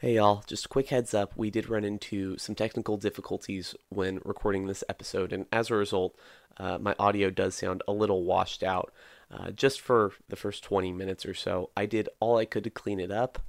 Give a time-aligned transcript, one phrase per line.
[0.00, 4.22] Hey y'all, just a quick heads up, we did run into some technical difficulties when
[4.24, 6.16] recording this episode, and as a result,
[6.56, 8.94] uh, my audio does sound a little washed out.
[9.30, 12.70] Uh, just for the first 20 minutes or so, I did all I could to
[12.70, 13.40] clean it up.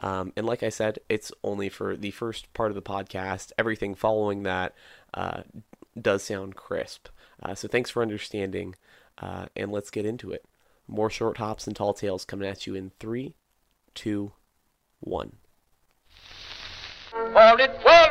[0.00, 3.52] Um, and like I said, it's only for the first part of the podcast.
[3.58, 4.74] Everything following that
[5.12, 5.42] uh,
[6.00, 7.08] does sound crisp.
[7.42, 8.76] Uh, so thanks for understanding,
[9.18, 10.46] uh, and let's get into it.
[10.86, 13.34] More short hops and tall tales coming at you in three,
[13.92, 14.32] two,
[15.00, 15.32] one.
[17.32, 18.10] For it's one,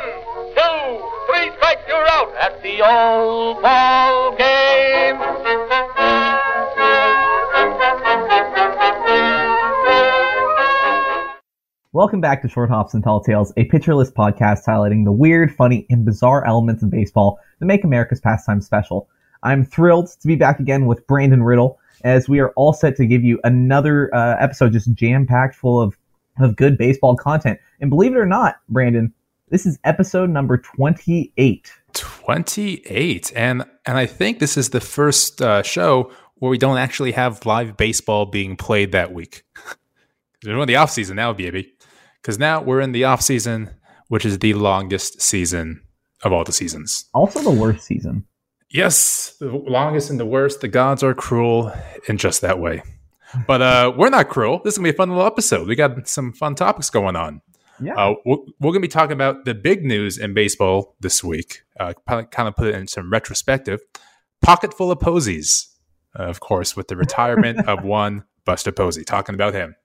[0.54, 5.18] two, three strikes, you're out at the old ball game.
[11.92, 15.52] Welcome back to Short Hops and Tall Tales, a Pitcher List podcast highlighting the weird,
[15.52, 19.08] funny, and bizarre elements of baseball that make America's pastime special.
[19.42, 23.06] I'm thrilled to be back again with Brandon Riddle, as we are all set to
[23.06, 25.97] give you another uh, episode just jam packed full of,
[26.40, 27.58] of good baseball content.
[27.80, 29.12] And believe it or not, Brandon,
[29.50, 31.72] this is episode number 28.
[31.94, 37.12] 28 and and i think this is the first uh, show where we don't actually
[37.12, 39.42] have live baseball being played that week
[40.44, 41.72] we're in the off season now baby
[42.20, 43.70] because now we're in the off season
[44.08, 45.80] which is the longest season
[46.22, 48.24] of all the seasons Also, the worst season.
[48.70, 51.72] yes the longest and the worst the gods are cruel
[52.06, 52.82] in just that way
[53.46, 56.06] but uh we're not cruel this is gonna be a fun little episode we got
[56.08, 57.40] some fun topics going on
[57.80, 57.94] Yeah.
[57.94, 61.62] uh, we're, we're going to be talking about the big news in baseball this week.
[61.78, 63.78] Uh, kind of put it in some retrospective.
[64.42, 65.68] Pocket full of posies,
[66.18, 69.04] uh, of course, with the retirement of one Buster Posey.
[69.04, 69.76] Talking about him.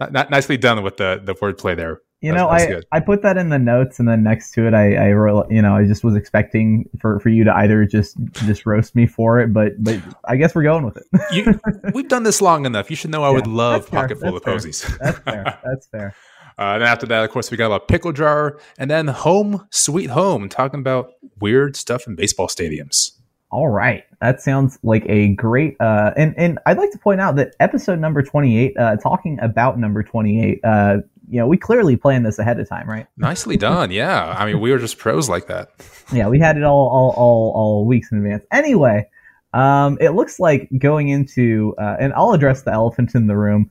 [0.00, 2.00] Not, not nicely done with the the wordplay there.
[2.22, 2.86] You That's- know, that's I, good.
[2.92, 5.62] I put that in the notes, and then next to it, I, I wrote, you
[5.62, 9.40] know, I just was expecting for, for you to either just just roast me for
[9.40, 11.04] it, but but I guess we're going with it.
[11.32, 11.58] You,
[11.94, 12.90] we've done this long enough.
[12.90, 14.82] You should know I would love pocket full of posies.
[15.00, 15.58] That's fair.
[15.64, 16.14] That's fair.
[16.58, 20.10] Uh, then after that, of course, we got a pickle jar, and then home sweet
[20.10, 23.12] home, talking about weird stuff in baseball stadiums.
[23.50, 25.74] All right, that sounds like a great.
[25.80, 29.38] Uh, and and I'd like to point out that episode number twenty eight, uh, talking
[29.40, 30.60] about number twenty eight.
[30.62, 30.98] Uh,
[31.30, 33.06] you know, we clearly planned this ahead of time, right?
[33.16, 33.90] Nicely done.
[33.90, 35.70] Yeah, I mean, we were just pros like that.
[36.12, 38.44] Yeah, we had it all all all, all weeks in advance.
[38.50, 39.08] Anyway,
[39.54, 43.70] um, it looks like going into, uh, and I'll address the elephant in the room.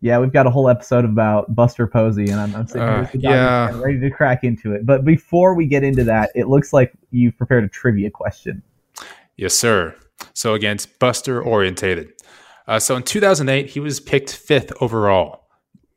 [0.00, 3.00] Yeah, we've got a whole episode about Buster Posey, and I'm, I'm sitting here Uh,
[3.00, 3.80] with the yeah.
[3.80, 4.86] ready to crack into it.
[4.86, 8.62] But before we get into that, it looks like you've prepared a trivia question.
[9.36, 9.96] Yes, sir.
[10.34, 12.12] So again, it's Buster orientated.
[12.68, 15.41] Uh, so in 2008, he was picked fifth overall.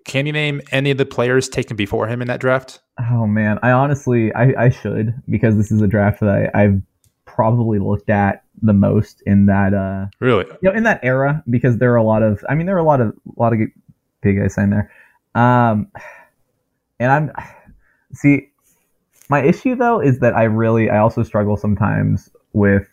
[0.06, 2.80] Can you name any of the players taken before him in that draft?
[3.12, 6.82] Oh man, I honestly I, I should because this is a draft that I, I've
[7.26, 10.46] probably looked at the most in that uh Really?
[10.62, 12.80] you know in that era because there are a lot of I mean there are
[12.80, 13.60] a lot of a lot of
[14.22, 14.92] big guys in there.
[15.34, 15.92] Um
[17.00, 17.32] and I'm
[18.14, 18.50] see
[19.28, 22.88] my issue though is that I really I also struggle sometimes with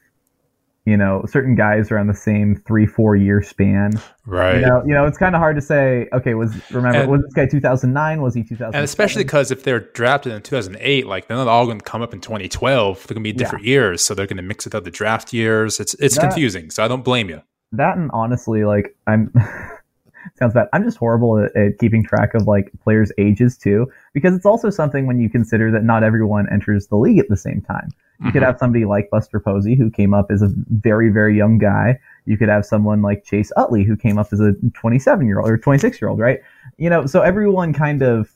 [0.85, 3.93] you know certain guys are on the same three four year span.
[4.27, 4.57] Right.
[4.61, 6.09] You know, you know it's kind of hard to say.
[6.13, 8.21] Okay, was remember And- was this guy 2009?
[8.23, 8.75] Was he 2000?
[8.75, 12.03] and especially because if they're drafted in 2008, like they're not all going to come
[12.03, 13.07] up in 2012.
[13.07, 15.33] They're going to be different years, so they're going to mix it up the draft
[15.33, 15.79] years.
[15.81, 16.71] It's it's That- confusing.
[16.71, 17.43] So I don't blame you.
[17.73, 19.33] that and honestly like i'm
[20.39, 24.35] sounds bad i'm just horrible at, at keeping track of like players ages too because
[24.37, 27.61] it's also something when you consider that not everyone enters the league at the same
[27.63, 27.89] time
[28.25, 28.47] you could Mhm.
[28.47, 32.37] have somebody like buster posey who came up as a very very young guy you
[32.37, 35.59] could have someone like chase utley who came up as a 27 year old or
[35.59, 36.41] 26 year old right
[36.79, 38.31] you know so everyone kind of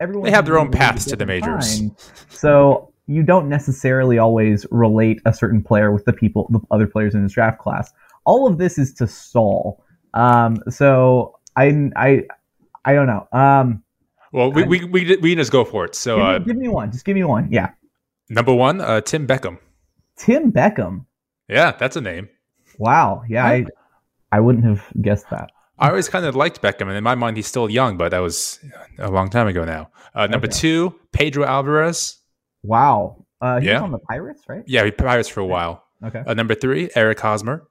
[0.00, 1.78] everyone They have their own enters the league paths at to the majors.
[1.80, 2.12] times.
[2.28, 7.14] So you don't necessarily always relate a certain player with the people, the other players
[7.14, 7.92] in his draft class.
[8.24, 9.84] All of this is to stall.
[10.14, 12.22] Um, so I, I,
[12.84, 13.26] I don't know.
[13.32, 13.82] Um,
[14.32, 15.94] Well, we we we, we just go for it.
[15.94, 16.90] So give, uh, give me one.
[16.90, 17.48] Just give me one.
[17.50, 17.70] Yeah.
[18.28, 19.58] Number one, uh, Tim Beckham.
[20.16, 21.06] Tim Beckham.
[21.48, 22.28] Yeah, that's a name.
[22.78, 23.22] Wow.
[23.28, 23.44] Yeah.
[23.44, 23.66] I,
[24.30, 25.50] I wouldn't have guessed that.
[25.78, 28.20] I always kind of liked Beckham, and in my mind, he's still young, but that
[28.20, 28.60] was
[28.98, 29.90] a long time ago now.
[30.14, 30.56] Uh, number Okay.
[30.58, 32.18] two, Pedro Alvarez.
[32.62, 33.24] Wow.
[33.40, 33.74] Uh, he Yeah.
[33.74, 34.62] was on the Pirates, right?
[34.66, 35.84] Yeah, he Pirates for a while.
[36.04, 36.22] Okay.
[36.26, 37.66] Uh, number three, Eric Hosmer.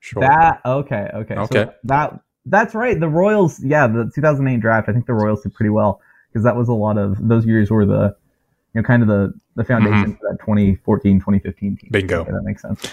[0.00, 0.20] Sure.
[0.20, 1.64] That okay, okay, Okay.
[1.64, 2.98] So that that's right.
[2.98, 4.88] The Royals, yeah, the 2008 draft.
[4.88, 6.00] I think the Royals did pretty well
[6.30, 8.14] because that was a lot of those years were the,
[8.74, 11.76] you know, kind of the the foundation for that 2014, 2015 team.
[11.76, 11.92] Mm-hmm.
[11.92, 12.20] Bingo.
[12.22, 12.86] Okay, that makes sense.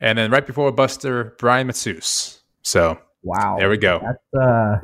[0.00, 2.40] and then right before Buster, Brian Matusz.
[2.62, 3.56] So Wow.
[3.58, 4.00] there we go.
[4.02, 4.80] That's uh,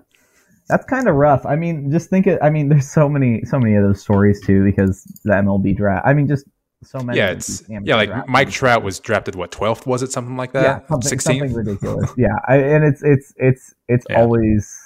[0.68, 1.46] that's kind of rough.
[1.46, 2.38] I mean, just think it.
[2.42, 6.06] I mean, there's so many so many of those stories too because the MLB draft.
[6.06, 6.44] I mean, just
[6.84, 7.18] so many.
[7.18, 8.50] Yeah, it's yeah, like Mike.
[8.50, 10.88] Trout was drafted what twelfth was it something like yeah, that?
[10.88, 11.56] something, something Sixteenth.
[11.56, 12.10] ridiculous.
[12.18, 14.20] yeah, I, and it's it's it's it's Yeah.
[14.20, 14.85] always yeah.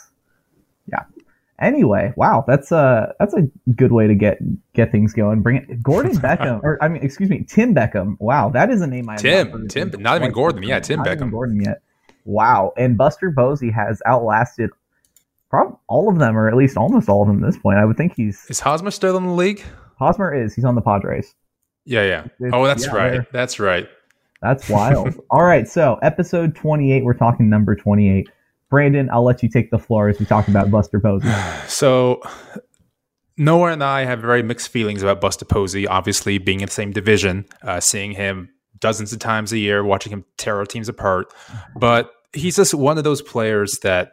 [1.61, 3.43] Anyway, wow, that's a that's a
[3.77, 4.39] good way to get
[4.73, 5.43] get things going.
[5.43, 8.17] Bring it, Gordon Beckham, or I mean, excuse me, Tim Beckham.
[8.19, 10.63] Wow, that is a name I Tim, Tim, not even Gordon.
[10.63, 10.81] Yeah.
[10.81, 11.31] Tim Not even Beckham.
[11.31, 11.83] Gordon yet.
[12.25, 14.71] Wow, and Buster Posey has outlasted
[15.51, 17.79] probably all of them, or at least almost all of them at this point.
[17.79, 19.63] I would think he's Is Hosmer still in the league?
[19.99, 20.55] Hosmer is.
[20.55, 21.35] He's on the Padres.
[21.85, 22.21] Yeah, yeah.
[22.21, 23.33] It's- Oh, that's yeah, right.
[23.33, 23.89] That's right.
[24.43, 25.15] That's wild.
[25.31, 28.29] All right, so episode 28, we're talking number 28.
[28.71, 31.29] Brandon, I'll let you take the floor as we talk about Buster Posey.
[31.69, 32.23] So,
[33.37, 35.87] Noah and I have very mixed feelings about Buster Posey.
[35.87, 40.13] Obviously, being in the same division, uh, seeing him dozens of times a year, watching
[40.13, 41.33] him tear our teams apart.
[41.77, 44.13] But he's just one of those players that,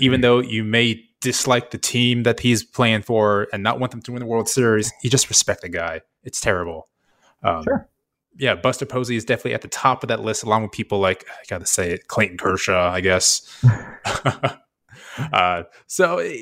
[0.00, 4.02] even though you may dislike the team that he's playing for and not want them
[4.02, 6.00] to win the World Series, you just respect the guy.
[6.24, 6.88] It's terrible.
[7.42, 7.88] Um, Sure.
[8.36, 11.26] Yeah, Buster Posey is definitely at the top of that list, along with people like
[11.28, 13.42] I got to say it, Clayton Kershaw, I guess.
[15.32, 16.32] uh, so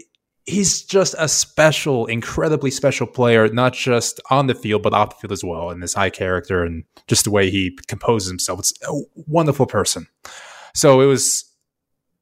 [0.47, 5.17] he's just a special, incredibly special player, not just on the field, but off the
[5.21, 5.71] field as well.
[5.71, 8.61] And his high character and just the way he composes himself.
[8.61, 10.07] It's a wonderful person.
[10.75, 11.45] So it was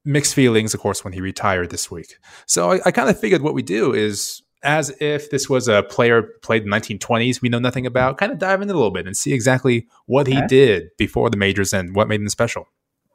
[0.05, 2.17] mixed feelings, of course, when he retired this week.
[2.45, 5.83] So I, I kind of figured what we do is as if this was a
[5.83, 8.91] player played in the 1920s we know nothing about, kind of dive in a little
[8.91, 12.65] bit and see exactly what he did before the majors and what made him special.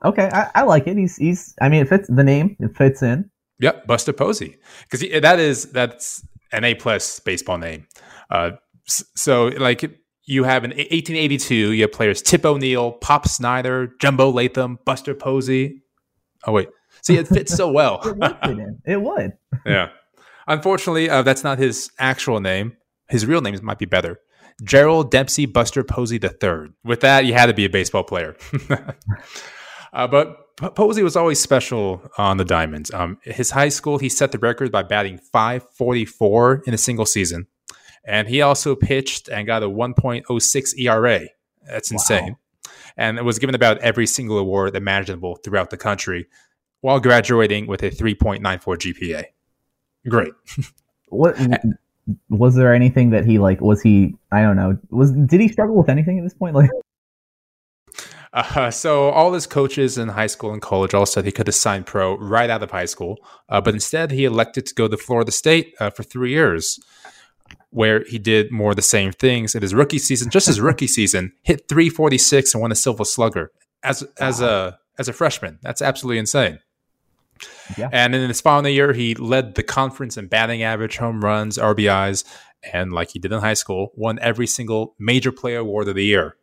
[0.04, 0.96] Okay, I, I like it.
[0.98, 1.54] He's he's.
[1.62, 2.56] I mean, it fits the name.
[2.60, 3.30] It fits in.
[3.60, 7.86] Yep, Buster Posey, because that is that's an A plus baseball name.
[8.30, 8.52] Uh,
[8.86, 9.82] so like
[10.26, 15.82] you have in 1882, you have players Tip O'Neill, Pop Snyder, Jumbo Latham, Buster Posey.
[16.46, 16.68] Oh wait,
[17.02, 18.00] see it fits so well.
[18.04, 18.18] It
[18.56, 18.82] would.
[18.84, 19.32] It would.
[19.66, 19.88] yeah.
[20.46, 22.76] Unfortunately, uh, that's not his actual name.
[23.08, 24.20] His real name might be better.
[24.62, 26.70] Gerald Dempsey Buster Posey III.
[26.84, 28.36] With that, you had to be a baseball player.
[29.92, 32.92] uh, but P- Posey was always special on the Diamonds.
[32.92, 37.46] Um, his high school, he set the record by batting 544 in a single season.
[38.06, 41.20] And he also pitched and got a 1.06 ERA.
[41.66, 42.36] That's insane.
[42.96, 46.26] And it was given about every single award imaginable throughout the country
[46.80, 49.24] while graduating with a 3.94 GPA.
[50.08, 50.32] Great.
[51.08, 51.36] What
[52.28, 53.60] was there anything that he like?
[53.60, 54.14] Was he?
[54.32, 54.78] I don't know.
[54.90, 56.54] Was did he struggle with anything at this point?
[56.54, 56.70] Like,
[58.34, 61.54] Uh, so all his coaches in high school and college all said he could have
[61.54, 63.16] signed pro right out of high school,
[63.48, 66.80] uh, but instead he elected to go to Florida State uh, for three years,
[67.70, 70.30] where he did more of the same things in his rookie season.
[70.30, 73.52] Just his rookie season, hit 346 and won a Silver Slugger
[73.84, 75.60] as as a as a freshman.
[75.62, 76.58] That's absolutely insane.
[77.76, 77.88] Yeah.
[77.92, 82.24] And in his final year, he led the conference in batting average, home runs, RBIs,
[82.72, 86.04] and like he did in high school, won every single major player award of the
[86.04, 86.36] year.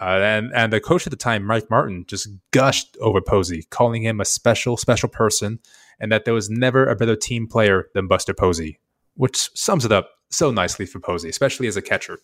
[0.00, 4.02] Uh, and and the coach at the time, Mike Martin, just gushed over Posey, calling
[4.02, 5.58] him a special, special person,
[6.00, 8.80] and that there was never a better team player than Buster Posey,
[9.14, 12.18] which sums it up so nicely for Posey, especially as a catcher.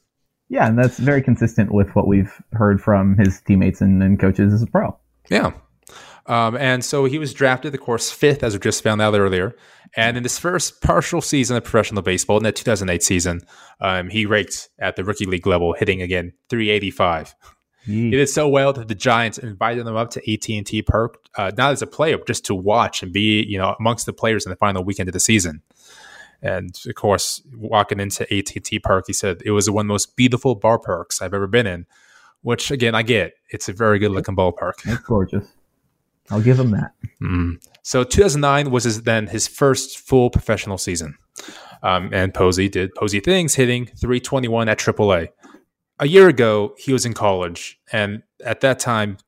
[0.48, 4.52] yeah, and that's very consistent with what we've heard from his teammates and, and coaches
[4.54, 4.98] as a pro.
[5.28, 5.52] Yeah.
[6.28, 9.56] Um, and so he was drafted, of course, fifth, as we just found out earlier.
[9.96, 13.40] And in his first partial season of professional baseball, in that 2008 season,
[13.80, 17.34] um, he raked at the rookie league level, hitting again 385.
[17.86, 21.72] He did so well that the Giants invited him up to AT&T Park, uh, not
[21.72, 24.50] as a player, but just to watch and be, you know, amongst the players in
[24.50, 25.62] the final weekend of the season.
[26.42, 30.16] And of course, walking into AT&T Park, he said it was one of the most
[30.16, 31.86] beautiful ballparks I've ever been in.
[32.42, 33.32] Which again, I get.
[33.50, 34.74] It's a very good looking ballpark.
[34.84, 35.48] It's gorgeous.
[36.30, 36.92] I'll give him that.
[37.22, 37.62] Mm.
[37.82, 41.16] So 2009 was his, then his first full professional season.
[41.82, 45.28] Um, and Posey did Posey things, hitting 321 at AAA.
[46.00, 49.18] A year ago, he was in college, and at that time,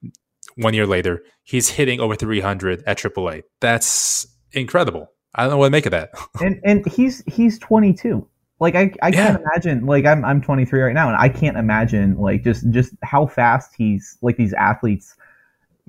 [0.56, 3.42] one year later, he's hitting over 300 at AAA.
[3.60, 5.10] That's incredible.
[5.34, 6.10] I don't know what to make of that.
[6.40, 8.26] And and he's he's 22.
[8.58, 9.86] Like I I can't imagine.
[9.86, 13.72] Like I'm I'm 23 right now, and I can't imagine like just just how fast
[13.76, 15.14] he's like these athletes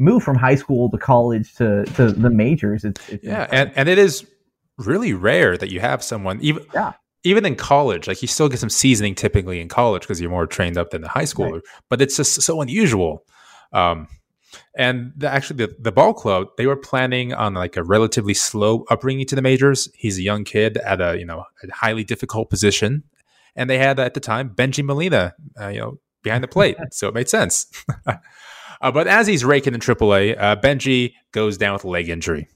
[0.02, 2.84] move from high school to college to to the majors.
[2.84, 4.26] It's, it's Yeah, and, and it is
[4.78, 6.94] really rare that you have someone even Yeah.
[7.24, 8.08] even in college.
[8.08, 11.02] Like you still get some seasoning typically in college because you're more trained up than
[11.02, 11.62] the high schooler.
[11.90, 13.24] But it's just so unusual.
[13.74, 14.08] Um,
[14.76, 18.86] and the, actually, the, the ball club they were planning on like a relatively slow
[18.90, 19.90] upbringing to the majors.
[19.96, 23.04] He's a young kid at a you know a highly difficult position,
[23.56, 27.08] and they had at the time Benji Molina, uh, you know, behind the plate, so
[27.08, 27.68] it made sense.
[28.82, 32.48] uh, but as he's raking in AAA, uh, Benji goes down with a leg injury.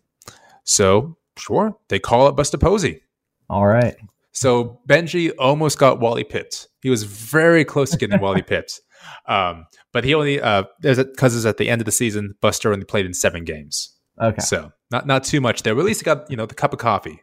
[0.64, 3.02] So sure, they call up Buster Posey.
[3.50, 3.96] all right.
[4.32, 6.68] So Benji almost got Wally pipped.
[6.82, 8.82] He was very close to getting Wally pipped.
[9.28, 12.36] Um, but he only uh, there's because it's at the end of the season.
[12.42, 14.42] Buster only played in seven games, Okay.
[14.42, 15.74] so not not too much there.
[15.74, 17.22] But at least he got you know the cup of coffee.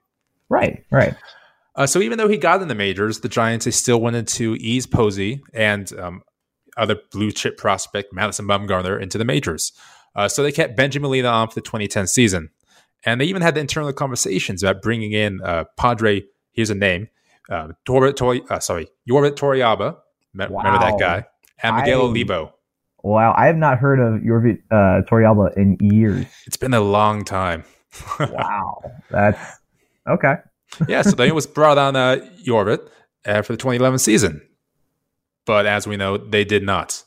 [0.49, 1.15] Right, right.
[1.75, 4.55] Uh, so even though he got in the majors, the Giants they still wanted to
[4.57, 6.23] ease Posey and um,
[6.77, 9.73] other blue chip prospect Madison Bumgarner into the majors.
[10.15, 12.51] Uh, so they kept Benjamin Molina on for the 2010 season,
[13.05, 16.23] and they even had the internal conversations about bringing in uh, Padre.
[16.53, 17.09] Here's a name,
[17.51, 19.97] uh, Tor- Tor- uh, sorry, Yorvit Torrealba.
[20.35, 21.27] Me- Remember that guy?
[21.63, 22.55] And Miguel I- Olivo.
[23.05, 26.25] Wow, I have not heard of Yorvit uh, Torrealba in years.
[26.47, 27.65] It's been a long time.
[28.21, 29.59] Wow, that's
[30.09, 30.37] okay.
[30.89, 32.79] yeah, so then it was brought on uh, Yorvit
[33.27, 34.41] uh, for the 2011 season.
[35.45, 37.03] But as we know, they did not.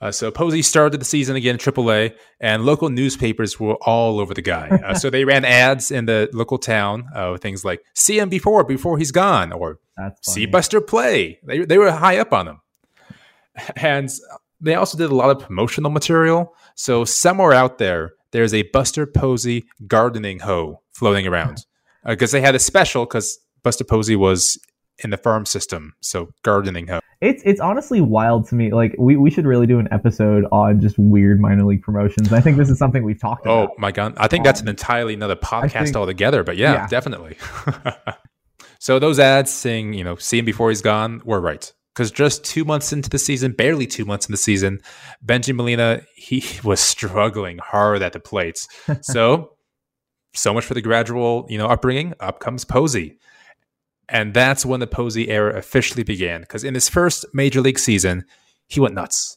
[0.00, 4.32] Uh, so Posey started the season again in AAA, and local newspapers were all over
[4.32, 4.68] the guy.
[4.68, 8.62] Uh, so they ran ads in the local town uh, things like "See him before,
[8.64, 9.80] before he's gone," or
[10.22, 10.46] "See.
[10.46, 12.60] Buster play." They they were high up on him,
[13.76, 14.08] and
[14.60, 16.54] they also did a lot of promotional material.
[16.76, 21.66] So somewhere out there, there's a Buster Posey gardening hoe floating around
[22.06, 24.58] because they had a special because Buster Posey was
[25.04, 27.00] in the farm system, so gardening hoe.
[27.20, 28.72] It's it's honestly wild to me.
[28.72, 32.32] Like we, we should really do an episode on just weird minor league promotions.
[32.32, 33.70] I think this is something we've talked oh about.
[33.70, 34.14] Oh my god!
[34.18, 36.44] I think that's an um, entirely another podcast think- altogether.
[36.44, 36.86] But yeah, Yeah.
[36.88, 37.36] definitely.
[38.78, 42.44] so those ads saying you know see him before he's gone were right because just
[42.44, 44.78] two months into the season, barely two months in the season,
[45.24, 48.68] Benji Molina he was struggling hard at the plates.
[49.02, 49.54] so
[50.34, 52.14] so much for the gradual you know upbringing.
[52.20, 53.18] Up comes Posey.
[54.08, 56.40] And that's when the Posey era officially began.
[56.40, 58.24] Because in his first major league season,
[58.66, 59.36] he went nuts.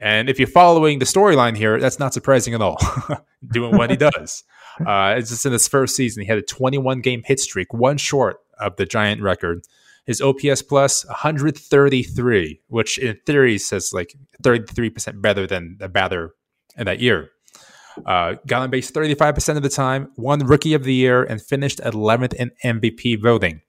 [0.00, 2.78] And if you're following the storyline here, that's not surprising at all.
[3.52, 4.44] Doing what he does.
[4.84, 7.98] Uh, it's just in his first season, he had a 21 game hit streak, one
[7.98, 9.62] short of the Giant record.
[10.04, 16.34] His OPS plus 133, which in theory says like 33% better than the batter
[16.76, 17.30] in that year.
[18.06, 21.78] Uh, got on base 35% of the time, won Rookie of the Year, and finished
[21.78, 23.60] 11th in MVP voting.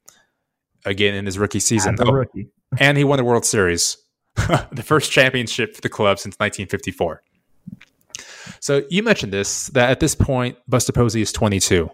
[0.85, 1.95] Again in his rookie season.
[1.99, 2.49] Oh, rookie.
[2.79, 3.97] and he won the World Series,
[4.35, 7.23] the first championship for the club since 1954.
[8.59, 11.89] So you mentioned this that at this point Buster Posey is 22,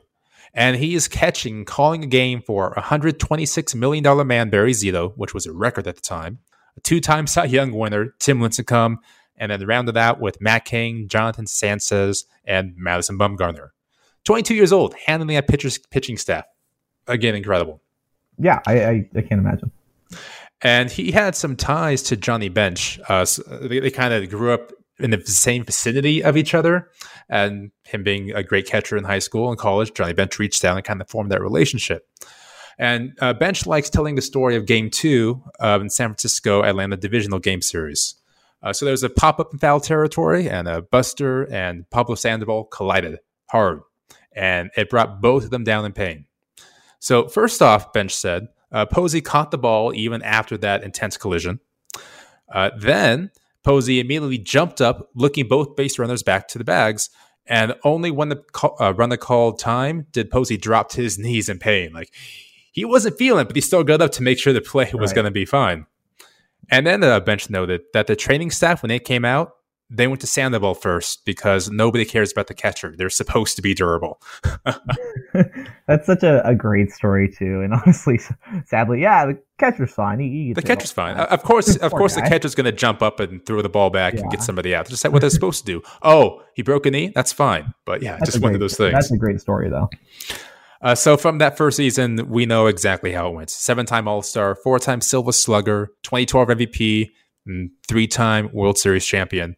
[0.54, 5.34] and he is catching, calling a game for 126 million dollar man Barry Zito, which
[5.34, 6.40] was a record at the time.
[6.78, 8.98] A two-time Cy Young winner Tim Lincecum,
[9.38, 13.70] and then rounded out with Matt Cain, Jonathan Sanchez, and Madison Bumgarner.
[14.26, 16.46] 22 years old, handling that pitcher's pitching staff.
[17.08, 17.82] Again, incredible.
[18.40, 19.72] Yeah, I, I, I can't imagine.
[20.62, 23.00] and he had some ties to Johnny Bench.
[23.08, 26.90] Uh, so they, they kind of grew up in the same vicinity of each other,
[27.30, 30.76] and him being a great catcher in high school and college, Johnny Bench reached out
[30.76, 32.08] and kind of formed that relationship.
[32.78, 36.98] And uh, Bench likes telling the story of Game Two uh, in San Francisco Atlanta
[36.98, 38.16] divisional game series.
[38.62, 42.16] Uh, so there was a pop up in foul territory, and uh, Buster and Pablo
[42.16, 43.20] Sandoval collided
[43.50, 43.82] hard,
[44.34, 46.26] and it brought both of them down in pain.
[47.00, 51.60] So first off, Bench said uh, Posey caught the ball even after that intense collision.
[52.54, 53.32] Uh, then
[53.64, 57.10] Posey immediately jumped up, looking both base runners back to the bags.
[57.46, 61.50] And only when the call, uh, runner called time did Posey drop to his knees
[61.50, 61.94] in pain.
[61.94, 62.14] Like
[62.72, 65.16] he wasn't feeling but he still got up to make sure the play was Right.
[65.16, 65.86] going to be fine.
[66.72, 69.54] And then the bench noted that the training staff, when they came out,
[69.90, 72.94] they went to Sandoval first because nobody cares about the catcher.
[72.98, 74.22] They're supposed to be durable.
[75.88, 78.20] That's such a, a great story too, and honestly,
[78.66, 80.20] sadly, yeah, the catcher's fine.
[80.20, 81.18] He, he The catcher's fine.
[81.18, 83.90] Uh, Of course, of course, the catcher's going to jump up and throw the ball
[83.90, 84.30] back and Yeah.
[84.30, 84.88] get somebody out.
[84.88, 85.82] Just like what they're supposed to do.
[86.04, 87.12] Oh, he broke a knee.
[87.14, 87.74] That's fine.
[87.86, 88.94] But yeah, That's just one of those things.
[88.94, 89.90] That's a great story, though.
[90.82, 93.50] Uh, so from that first season, we know exactly how it went.
[93.50, 97.10] Seven-time All-Star, four-time Silver Slugger, 2012 MVP,
[97.46, 99.58] and three-time World Series champion,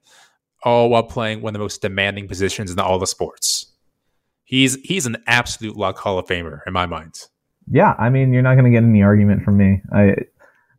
[0.63, 3.71] all while playing one of the most demanding positions in all the sports.
[4.43, 7.27] He's he's an absolute luck Hall of Famer in my mind.
[7.69, 9.81] Yeah, I mean, you're not going to get any argument from me.
[9.93, 10.15] I,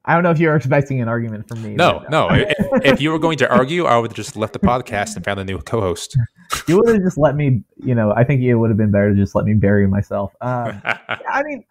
[0.05, 1.75] I don't know if you're expecting an argument from me.
[1.75, 2.29] No, no.
[2.33, 5.25] if, if you were going to argue, I would have just left the podcast and
[5.25, 6.19] found a new co-host.
[6.69, 7.63] you would have just let me.
[7.77, 10.35] You know, I think it would have been better to just let me bury myself.
[10.41, 11.65] Um, I mean,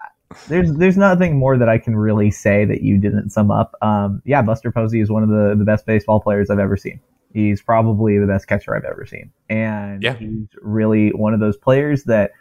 [0.47, 3.75] there's there's nothing more that I can really say that you didn't sum up.
[3.81, 6.99] Um, yeah, Buster Posey is one of the the best baseball players I've ever seen.
[7.33, 10.13] He's probably the best catcher I've ever seen, and Yeah.
[10.15, 12.31] he's really one of those players that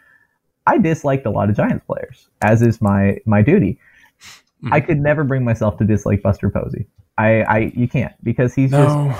[0.67, 3.79] I disliked a lot of Giants players, as is my my duty.
[4.63, 4.71] Mhm.
[4.73, 6.87] I could never bring myself to dislike Buster Posey.
[7.17, 9.19] I, I you can't because he's just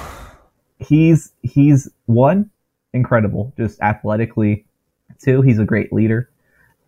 [0.79, 2.49] he's he's one
[2.93, 4.65] incredible just athletically
[5.19, 6.29] two he's a great leader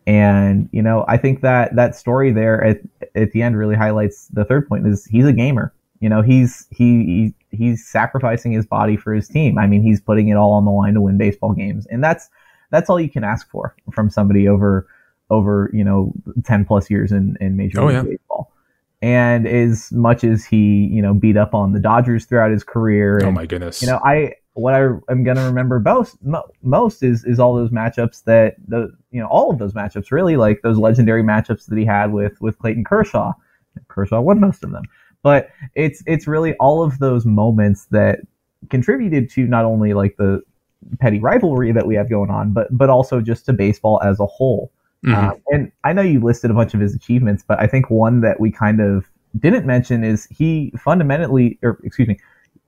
[0.07, 2.79] and you know i think that that story there at
[3.15, 6.65] at the end really highlights the third point is he's a gamer you know he's
[6.71, 10.51] he, he he's sacrificing his body for his team i mean he's putting it all
[10.53, 12.29] on the line to win baseball games and that's
[12.71, 14.87] that's all you can ask for from somebody over
[15.29, 16.11] over you know
[16.43, 18.01] ten plus years in in Major Oh, League yeah.
[18.03, 18.51] Baseball.
[19.01, 23.19] And as much as he you know beat up on the Dodgers throughout his career,
[23.21, 23.81] Oh and, my goodness.
[23.81, 27.69] you know I what I am gonna remember most mo- most is is all those
[27.71, 31.77] matchups that the you know all of those matchups really like those legendary matchups that
[31.77, 33.33] he had with with Clayton Kershaw.
[33.87, 34.83] Kershaw won most of them,
[35.23, 38.19] but it's it's really all of those moments that
[38.69, 40.41] contributed to not only like the
[40.99, 44.25] petty rivalry that we have going on, but but also just to baseball as a
[44.25, 44.71] whole.
[45.05, 45.15] Mhm.
[45.15, 48.21] Uh, and I know you listed a bunch of his achievements, but I think one
[48.21, 49.05] that we kind of
[49.39, 52.19] didn't mention is he fundamentally, or excuse me,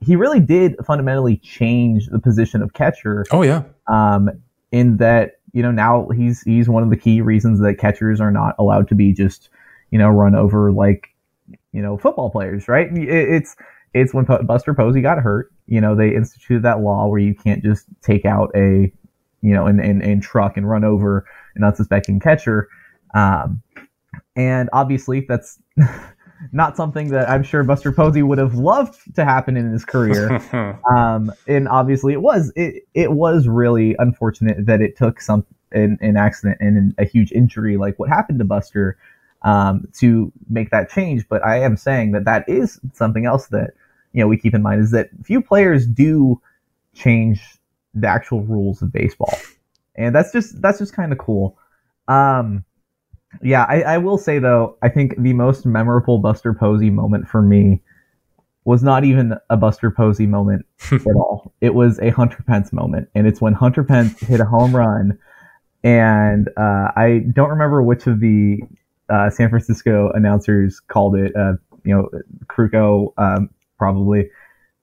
[0.01, 3.25] he really did fundamentally change the position of catcher.
[3.31, 3.63] oh yeah.
[3.88, 4.29] Um,
[4.71, 8.31] in that you know now he's he's one of the key reasons that catchers are
[8.31, 9.50] not allowed to be just
[9.91, 11.14] you know run over like
[11.75, 12.88] you know football players, right?
[12.98, 13.55] It, it's
[13.94, 15.51] it's when Buster Posey got hurt.
[15.67, 18.91] You know they instituted that law where you can't just take out a
[19.41, 22.70] you know and and, and truck and run over an unsuspecting catcher.
[23.13, 23.62] Um,
[24.38, 25.60] and obviously that's
[26.53, 30.41] not something that I'm sure Buster Posey would have loved to happen in his career.
[30.96, 35.98] um, and obviously it was it it was really unfortunate that it took some an,
[36.00, 38.98] an accident and a huge injury like what happened to Buster
[39.46, 41.25] um, to make that change.
[41.30, 43.72] But I am saying that that is something else that
[44.12, 46.42] you know we keep in mind is that few players do
[46.94, 47.42] change
[47.94, 49.38] the actual rules of baseball,
[49.96, 51.58] and that's just that's just kind of cool.
[52.10, 52.66] Um,
[53.42, 57.42] yeah, I, I will say though, I think the most memorable Buster Posey moment for
[57.42, 57.82] me
[58.64, 61.54] was not even a Buster Posey moment at all.
[61.62, 65.20] It was a Hunter Pence moment, and it's when Hunter Pence hit a home run,
[65.84, 68.62] and uh, I don't remember which of the
[69.09, 71.35] uh, San Francisco announcers called it.
[71.35, 72.09] Uh, you know,
[72.47, 74.29] Krukow um, probably,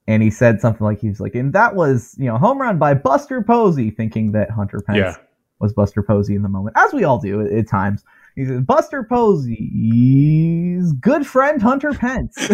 [0.06, 2.78] and he said something like he was like, and that was you know home run
[2.78, 5.16] by Buster Posey, thinking that Hunter Pence Yeah.
[5.58, 8.04] was Buster Posey in the moment, as we all do at, at times.
[8.34, 12.34] He says, Buster Posey's good friend Hunter Pence.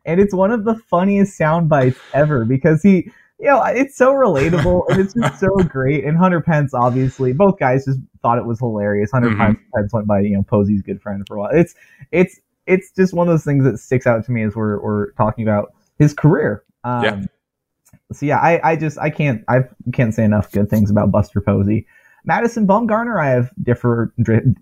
[0.04, 4.12] and it's one of the funniest sound bites ever because he, you know, it's so
[4.12, 6.04] relatable and it's just so great.
[6.04, 9.10] And Hunter Pence, obviously, both guys just thought it was hilarious.
[9.12, 9.58] Hunter Mhm.
[9.74, 11.50] Pence, went by, you know, Posey's good friend for a while.
[11.52, 11.74] It's,
[12.12, 15.12] it's, it's just one of those things that sticks out to me as we're, we're
[15.12, 16.64] talking about his career.
[16.84, 17.22] Um, Yeah.
[18.12, 21.40] So yeah, I, I just I can't I can't say enough good things about Buster
[21.40, 21.86] Posey.
[22.24, 24.12] Madison Bumgarner, I have differ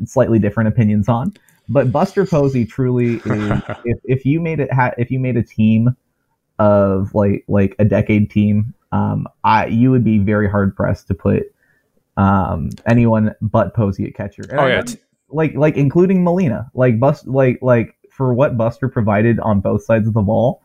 [0.06, 1.34] slightly different opinions on,
[1.68, 3.62] but Buster Posey truly is.
[3.84, 5.94] if, if you made it ha- if you made a team
[6.58, 11.14] of like like a decade team, um, I you would be very hard pressed to
[11.14, 11.44] put
[12.16, 14.42] um anyone but Posey at catcher.
[14.50, 14.84] And oh yeah.
[15.28, 20.06] like like including Molina, like Bust like like for what Buster provided on both sides
[20.06, 20.62] of the ball.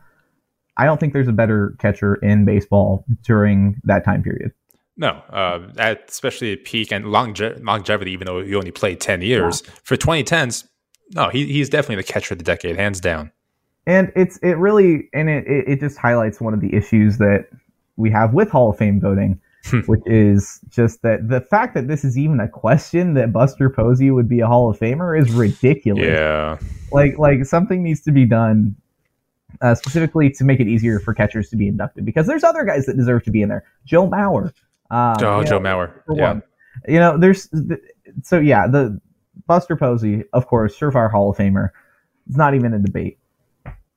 [0.76, 4.52] I don't think there's a better catcher in baseball during that time period.
[4.96, 9.22] No, uh, at, especially at peak and longe- longevity, even though he only played 10
[9.22, 9.62] years.
[9.82, 10.64] For 2010s,
[11.14, 13.32] no, he, he's definitely the catcher of the decade, hands down.
[13.86, 17.46] And it's it really and it, it, just highlights one of the issues that
[17.96, 19.80] we have with Hall of Fame voting, Hmm.
[19.80, 24.10] which is just that the fact that this is even a question that Buster Posey
[24.10, 26.06] would be a Hall of Famer is ridiculous.
[26.06, 26.58] Yeah.
[26.92, 28.74] Like like something needs to be done
[29.60, 32.86] uh, specifically to make it easier for catchers to be inducted because there's other guys
[32.86, 33.64] that deserve to be in there.
[33.84, 34.52] Joe Mauer.
[34.90, 35.92] Um, Oh, Joe know, Mauer.
[36.14, 36.28] Yeah.
[36.28, 36.42] one.
[36.88, 37.48] You know, there's
[38.22, 38.98] so yeah, the
[39.46, 41.70] Buster Posey, of course, surefire Hall of Famer.
[42.28, 43.18] It's not even a debate.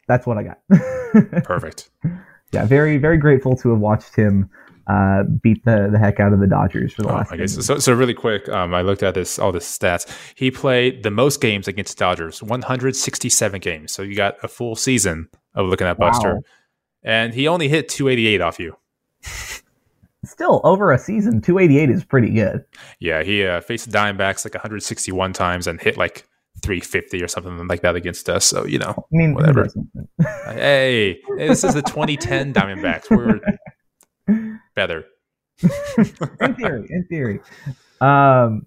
[0.08, 1.44] That's what I got.
[1.44, 1.90] Perfect.
[2.52, 4.50] yeah, very very grateful to have watched him
[4.88, 7.32] uh, beat the the heck out of the Dodgers for the Oh, last.
[7.32, 7.62] I guess game.
[7.64, 7.78] so.
[7.80, 10.06] So really quick, um, I looked at this all the stats.
[10.36, 13.94] He played the most games against Dodgers, 167 games.
[13.94, 16.42] So you got a full season of looking at Buster, Wow.
[17.04, 18.76] and he only hit 288 off you.
[20.26, 22.64] Still over a season, 288 is pretty good.
[23.00, 26.26] Yeah, he uh, faced the Diamondbacks like 161 times and hit like
[26.64, 28.46] 350 or something like that against us.
[28.46, 29.68] So you know, I mean, Whatever.
[30.46, 33.10] hey, this is the 2010 Diamondbacks.
[33.10, 33.40] We're
[34.76, 35.06] better.
[35.62, 37.40] in theory, in theory.
[38.02, 38.66] Um,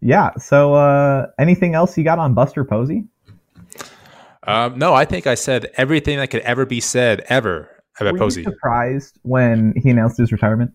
[0.00, 0.30] yeah.
[0.36, 3.04] So, uh, anything else you got on Buster Posey?
[4.46, 7.68] Um, no, I think I said everything that could ever be said ever
[8.00, 8.42] about Were Posey.
[8.42, 10.72] you surprised when he announced his retirement?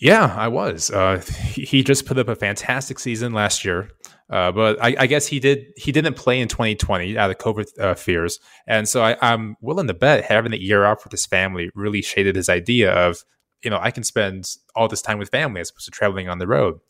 [0.00, 0.90] Yeah, I was.
[0.90, 1.22] Uh,
[1.54, 3.88] he just put up a fantastic season last year,
[4.30, 5.66] uh, but I, I guess he did.
[5.76, 9.86] He didn't play in 2020 out of COVID uh, fears, and so I, I'm willing
[9.88, 13.24] to bet having the year off with his family really shaded his idea of,
[13.62, 16.38] you know, I can spend all this time with family as opposed to traveling on
[16.38, 16.80] the road.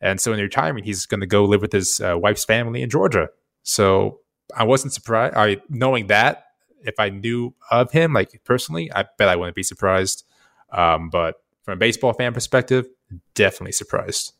[0.00, 2.90] And so in retirement, he's going to go live with his uh, wife's family in
[2.90, 3.28] Georgia.
[3.62, 4.20] So
[4.54, 5.34] I wasn't surprised.
[5.34, 6.44] I knowing that
[6.82, 10.24] if I knew of him like personally, I bet I wouldn't be surprised.
[10.70, 12.86] Um, but from a baseball fan perspective,
[13.34, 14.32] definitely surprised.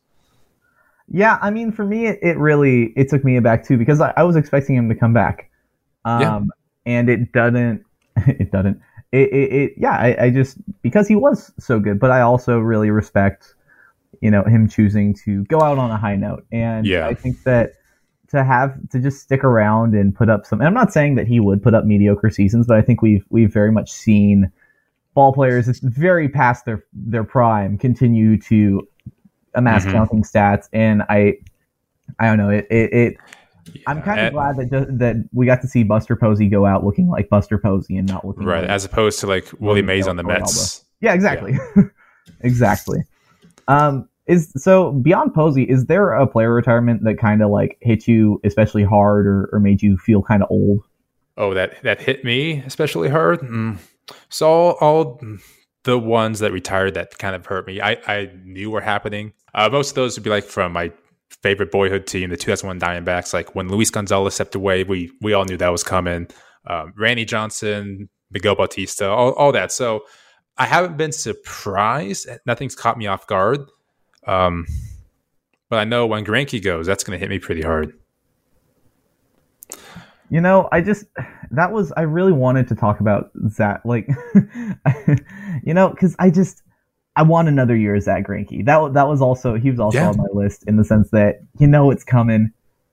[1.09, 4.13] Yeah, I mean, for me, it, it really it took me aback too because I,
[4.17, 5.49] I was expecting him to come back,
[6.05, 6.39] um, Yeah.
[6.85, 7.83] and it doesn't.
[8.27, 8.81] It doesn't.
[9.11, 9.91] It, it, it yeah.
[9.91, 13.55] I, I just because he was so good, but I also really respect,
[14.21, 17.07] you know, him choosing to go out on a high note, and Yeah.
[17.07, 17.73] I think that
[18.29, 20.59] to have to just stick around and put up some.
[20.59, 23.23] And I'm not saying that he would put up mediocre seasons, but I think we've
[23.29, 24.51] we've very much seen
[25.13, 28.85] ball players that's very past their their prime continue to
[29.55, 29.91] amass Mhm.
[29.91, 31.37] counting stats, and I
[32.19, 32.93] I don't know it it.
[32.93, 33.17] it
[33.85, 37.09] I'm kind of glad that that we got to see Buster Posey go out looking
[37.09, 40.15] like Buster Posey and not looking Right, like- as opposed to like Willie Mays on
[40.15, 40.23] the.
[40.23, 40.85] Mets.
[41.01, 41.57] yeah, exactly,
[42.41, 43.03] exactly.
[43.67, 48.07] Um, is so beyond Posey, is there a player retirement that kind of like hit
[48.07, 50.81] you especially hard or, or made you feel kind of old?
[51.37, 53.39] Oh, that that hit me especially hard.
[53.41, 53.77] Mm.
[54.29, 55.21] So all, all
[55.87, 59.31] the ones that retired that kind of hurt me, I, I knew were happening.
[59.55, 60.91] Uh, most of those would be like from my
[61.41, 63.33] favorite boyhood team, the 2001 Diamondbacks.
[63.33, 66.27] Like when Luis Gonzalez stepped away, we we all knew that was coming.
[66.67, 69.71] Um, Randy Johnson, Miguel Batista, all, all that.
[69.71, 70.03] So
[70.57, 72.27] I haven't been surprised.
[72.45, 73.61] Nothing's caught me off guard.
[74.25, 74.67] Um,
[75.69, 77.93] but I know when Greinke goes, that's going to hit me pretty hard.
[80.29, 81.05] You know, I just
[81.51, 84.09] that was I really wanted to talk about Zach, like,
[85.63, 86.63] you know, because I just
[87.15, 88.65] I want another year of Zach Greinke.
[88.65, 90.09] That that was also he was also Yeah.
[90.09, 92.51] on my list in the sense that you know it's coming,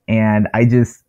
[0.08, 1.02] and I just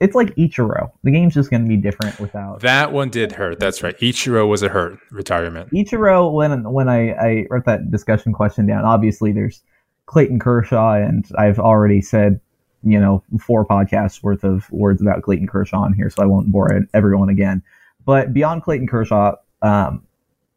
[0.00, 0.90] it's like Ichiro.
[1.02, 3.58] The game's just going to be different without That one did hurt.
[3.58, 3.98] That's right.
[3.98, 5.70] Ichiro was a hurt retirement.
[5.72, 6.32] Ichiro.
[6.32, 9.62] When when I I wrote that discussion question down, obviously there's
[10.06, 12.40] Clayton Kershaw, and I've already said
[12.82, 16.50] you know four podcasts worth of words about Clayton Kershaw on here, so I won't
[16.52, 17.62] bore everyone again.
[18.04, 20.02] But beyond Clayton Kershaw, um,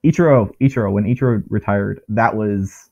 [0.03, 2.89] Ichiro Ichiro when Ichiro retired, that was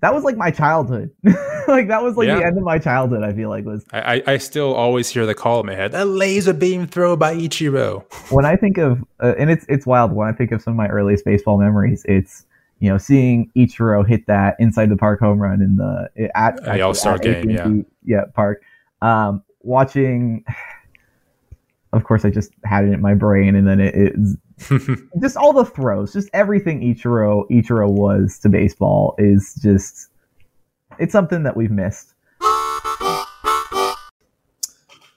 [0.00, 1.10] that was like my childhood.
[1.24, 2.38] like that was like Yeah.
[2.38, 3.24] the end of my childhood.
[3.24, 5.92] I feel like was I, I, I still always hear the call in my head.
[5.94, 8.04] A laser beam throw by Ichiro.
[8.30, 10.12] when I think of, uh, and it's it's wild.
[10.12, 12.44] When I think of some of my earliest baseball memories, it's
[12.80, 16.80] you know seeing Ichiro hit that inside the park home run in the at The
[16.80, 18.62] All-Star game, AT&T, yeah park.
[19.02, 20.44] Um, watching,
[21.92, 24.36] of course, I just had it in my brain, and then it, it's
[25.20, 30.08] just all the throws, just everything Ichiro Ichiro was to baseball is just
[30.98, 32.14] it's something that we've missed.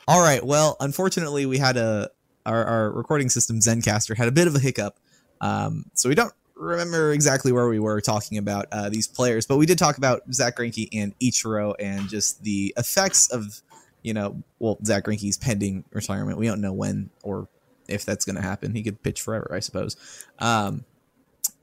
[0.07, 0.43] All right.
[0.43, 2.09] Well, unfortunately, we had a
[2.45, 4.97] our, our recording system Zencastr had a bit of a hiccup,
[5.41, 9.57] um, so we don't remember exactly where we were talking about uh, these players, but
[9.57, 13.61] we did talk about Zach Greinke and Ichiro and just the effects of
[14.03, 16.37] you know, well, Zach Greinke's pending retirement.
[16.37, 17.47] We don't know when or
[17.87, 18.73] if that's going to happen.
[18.73, 19.95] He could pitch forever, I suppose.
[20.39, 20.85] Um,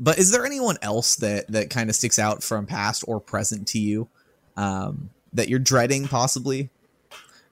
[0.00, 3.68] but is there anyone else that that kind of sticks out from past or present
[3.68, 4.08] to you
[4.56, 6.70] um, that you're dreading possibly?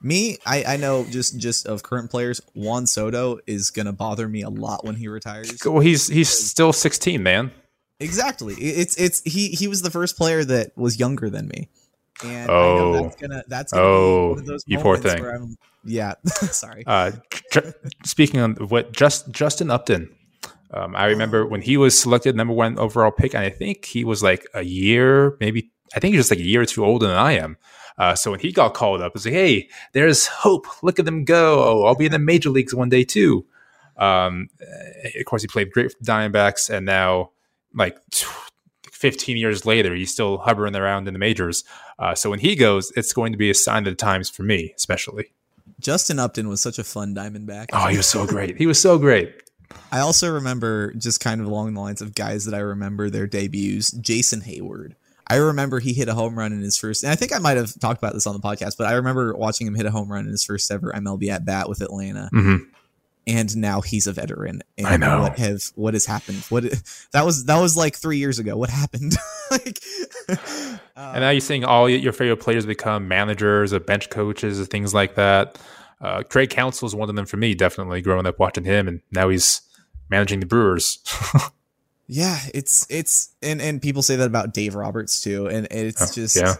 [0.06, 4.42] Me, I, I know just just of current players, Juan Soto is gonna bother me
[4.42, 5.58] a lot when he retires.
[5.64, 7.50] well, he's he's still 16, man.
[7.98, 8.54] Exactly.
[8.54, 11.68] It's it's he he was the first player that was younger than me.
[12.24, 12.76] And I Oh.
[12.92, 15.56] know that's gonna that's gonna Oh, be one of those you poor thing.
[15.84, 16.14] yeah,
[16.52, 16.84] sorry.
[16.86, 17.12] Uh,
[17.52, 17.72] ju-
[18.04, 20.10] speaking of what, just Justin Upton.
[20.72, 24.04] Um, I remember when he was selected number one overall pick, and I think he
[24.04, 27.06] was like a year, maybe I think he was like a year or two older
[27.06, 27.56] than I am.
[27.98, 30.66] Uh, so when he got called up, it's like, hey, there's hope.
[30.82, 31.86] Look at them go.
[31.86, 33.46] I'll be in the major leagues one day too.
[33.96, 37.30] Um, eh, of course, he played great for the Diamondbacks, and now
[37.74, 37.96] like
[38.92, 41.64] 15 years later, he's still hovering around in the majors.
[41.98, 44.42] Uh, so when he goes, it's going to be a sign of the times for
[44.42, 45.32] me, especially.
[45.80, 47.66] Justin Upton was such a fun Diamondback.
[47.72, 48.56] Oh, he was so great.
[48.56, 49.34] He was so great.
[49.92, 53.26] I also remember just kind of along the lines of guys that I remember their
[53.26, 53.90] debuts.
[53.90, 54.94] Jason Heyward.
[55.28, 57.56] I remember he hit a home run in his first, and I think I might
[57.56, 60.10] have talked about this on the podcast, but I remember watching him hit a home
[60.10, 62.56] run in his first ever MLB at bat with Atlanta, hmm
[63.26, 64.62] and now he's a veteran.
[64.78, 65.22] And I know.
[65.22, 66.38] what have what has happened.
[66.48, 66.64] What
[67.12, 68.56] that was that was like three years ago.
[68.56, 69.16] What happened?
[69.50, 69.80] like,
[70.96, 74.94] And now you're seeing all your favorite players become managers or bench coaches or things
[74.94, 75.58] like that.
[76.00, 79.00] Uh, Craig Counsell is one of them for me, definitely growing up watching him, and
[79.10, 79.62] now he's
[80.08, 80.98] managing the Brewers.
[82.08, 86.12] Yeah, it's it's and and people say that about Dave Roberts too, and it's Oh,
[86.14, 86.54] just yeah.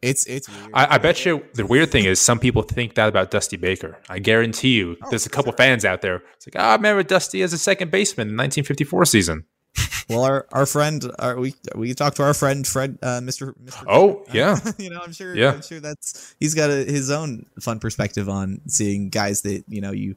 [0.00, 0.70] it's it's weird.
[0.72, 3.98] I, I bet you the weird thing is some people think that about Dusty Baker.
[4.08, 6.22] I guarantee you, there's a couple fans out there.
[6.36, 9.44] It's like, ah, I remember Dusty as a second baseman in 1954 season.
[10.08, 13.52] well, our our friend, our, we we talked to our friend Fred, uh, Mister.
[13.52, 13.84] Mr.
[13.86, 14.58] Oh, yeah.
[14.78, 15.36] you know, I'm sure.
[15.36, 15.52] Yeah.
[15.52, 19.82] I'm sure that's he's got a, his own fun perspective on seeing guys that you
[19.82, 20.16] know you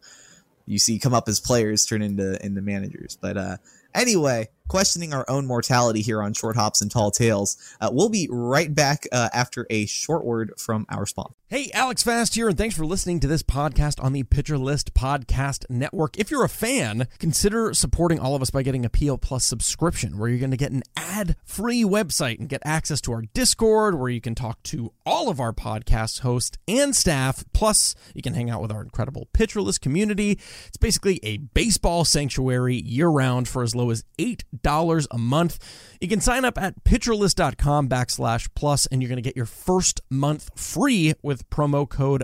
[0.66, 3.18] you see come up as players turn into into managers.
[3.20, 3.58] But uh,
[3.94, 7.58] anyway, questioning our own mortality here on Short Hops and Tall Tales.
[7.82, 11.36] Uh, we'll be right back uh, after a short word from our sponsor.
[11.50, 14.94] Hey, Alex Fast here, and thanks for listening to this podcast on the Pitcher List
[14.94, 16.18] Podcast Network.
[16.18, 20.18] If you're a fan, consider supporting all of us by getting a PL Plus subscription,
[20.18, 24.00] where you're going to get an ad free website and get access to our Discord,
[24.00, 27.44] where you can talk to all of our podcast hosts and staff.
[27.52, 30.40] Plus, you can hang out with our incredible Pitcher List community.
[30.68, 34.06] It's basically a baseball sanctuary year round for as low as
[34.62, 35.60] $8 a month.
[36.00, 40.02] You can sign up at pitcherlist.com backslash plus, and you're going to get your first
[40.10, 42.24] month free with promo code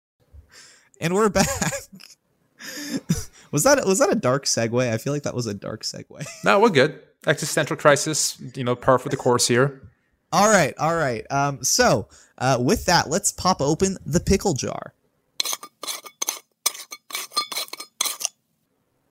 [1.01, 1.47] And we're back.
[3.51, 4.93] was that was that a dark segue?
[4.93, 6.27] I feel like that was a dark segue.
[6.45, 7.01] No, we're good.
[7.25, 9.81] Existential crisis, you know, par for the course here.
[10.31, 11.25] All right, all right.
[11.31, 14.93] Um, so uh, with that, let's pop open the pickle jar.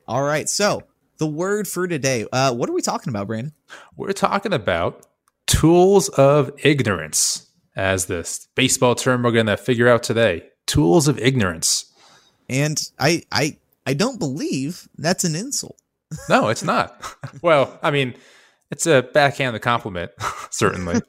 [0.06, 0.84] All right, so
[1.18, 2.24] the word for today.
[2.32, 3.52] Uh, what are we talking about, Brandon?
[3.96, 5.06] We're talking about
[5.48, 10.49] tools of ignorance, as this baseball term we're going to figure out today.
[10.70, 11.92] Tools of ignorance.
[12.48, 15.76] And I, I, I don't believe that's an insult.
[16.28, 17.02] No, it's not.
[17.42, 18.14] well, I mean,
[18.70, 20.12] it's a backhanded compliment,
[20.50, 21.00] certainly.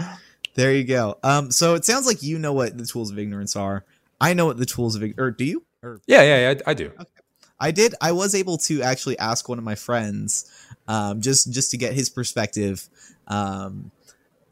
[0.54, 1.18] there you go.
[1.24, 3.84] Um, so it sounds like you know what the tools of ignorance are.
[4.20, 5.18] I know what the tools of ignorance.
[5.18, 5.64] Or do you?
[5.82, 6.86] Or yeah, yeah, yeah, I, I do.
[6.86, 7.10] Okay.
[7.58, 7.96] I did.
[8.00, 10.48] I was able to actually ask one of my friends,
[10.86, 12.88] um, just just to get his perspective.
[13.26, 13.90] Um,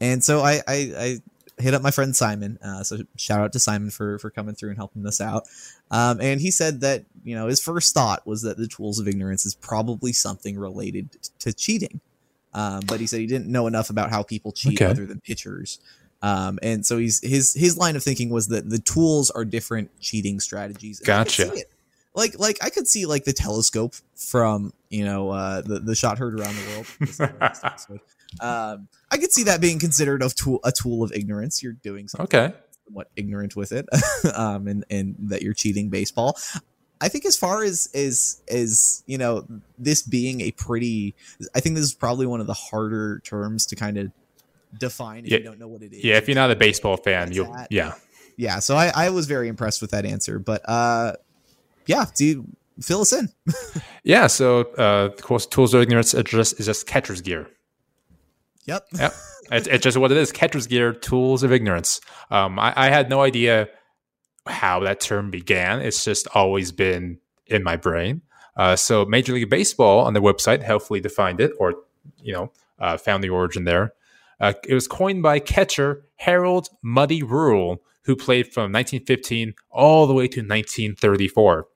[0.01, 1.17] and so I, I, I
[1.59, 2.57] hit up my friend Simon.
[2.63, 5.43] Uh, so shout out to Simon for for coming through and helping us out.
[5.91, 9.07] Um, and he said that you know his first thought was that the tools of
[9.07, 11.99] ignorance is probably something related to cheating.
[12.53, 14.89] Um, but he said he didn't know enough about how people cheat Okay.
[14.89, 15.79] other than pitchers.
[16.23, 19.91] Um, and so he's his his line of thinking was that the tools are different
[19.99, 20.99] cheating strategies.
[21.01, 21.63] And I could Gotcha.
[22.15, 26.17] Like like I could see like the telescope from you know uh, the the shot
[26.17, 26.87] heard around the world.
[28.31, 28.79] This is the last episode.
[28.81, 31.61] um, I could see that being considered a tool a tool of ignorance.
[31.63, 32.55] You're doing something Okay.
[32.87, 33.85] somewhat ignorant with it,
[34.35, 36.37] um, and and that you're cheating baseball.
[36.99, 39.45] I think as far as as as you know,
[39.77, 41.13] this being a pretty,
[41.55, 44.11] I think this is probably one of the harder terms to kind of
[44.79, 45.37] define if Yeah.
[45.37, 46.03] you don't know what it is.
[46.03, 47.67] Yeah, if you're not a baseball fan, you'll that?
[47.71, 47.93] yeah.
[48.35, 48.59] yeah.
[48.59, 51.13] So I I was very impressed with that answer, but uh,
[51.85, 52.05] yeah.
[52.15, 52.45] Do you
[52.81, 53.29] fill us in?
[54.03, 57.47] Yeah, so uh of course tools of ignorance just is just catcher's gear.
[58.67, 58.87] Yep.
[58.99, 59.13] Yep.
[59.51, 60.31] it's, it's just what it is.
[60.31, 62.01] Catcher's gear, tools of ignorance.
[62.29, 63.69] Um, I, I had no idea
[64.45, 65.81] how that term began.
[65.81, 68.21] It's just always been in my brain.
[68.55, 71.75] Uh, so Major League Baseball on their website helpfully defined it, or
[72.21, 73.93] you know, uh, found the origin there.
[74.39, 80.13] Uh, it was coined by catcher Harold Muddy Ruel, who played from 1915 all the
[80.13, 81.67] way to 1934.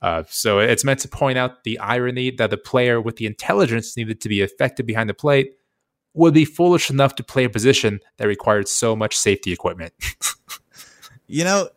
[0.00, 3.96] Uh, so it's meant to point out the irony that the player with the intelligence
[3.96, 5.57] needed to be effective behind the plate
[6.18, 9.92] would be foolish enough to play a position that required so much safety equipment.
[11.30, 11.68] You know,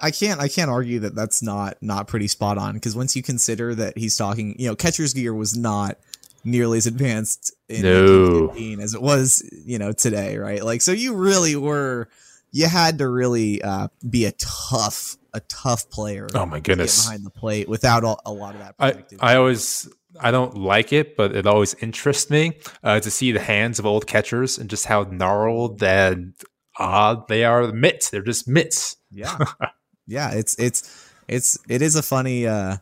[0.00, 3.22] I can't I can't argue that that's not not pretty spot on because once you
[3.22, 5.98] consider that he's talking, you know, catcher's gear was not
[6.42, 8.46] nearly as advanced in No.
[8.46, 10.64] 1915 as it was, you know, today, right?
[10.64, 12.08] Like, so you really were,
[12.50, 16.28] you had to really uh, be a tough a tough player.
[16.34, 17.04] Oh my goodness.
[17.04, 18.74] behind the plate without a, a lot of that.
[18.78, 19.86] I, I always
[20.20, 23.86] I don't like it, but it always interests me uh, to see the hands of
[23.86, 26.34] old catchers and just how gnarled and
[26.78, 27.66] odd they are.
[27.66, 28.96] The mitts, they're just mitts.
[29.10, 29.36] yeah
[30.06, 32.76] yeah it's it's it's it is a funny uh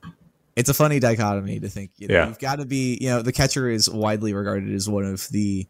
[0.54, 2.28] it's a funny dichotomy to think you know Yeah.
[2.28, 5.66] you've got to be you know the catcher is widely regarded as one of the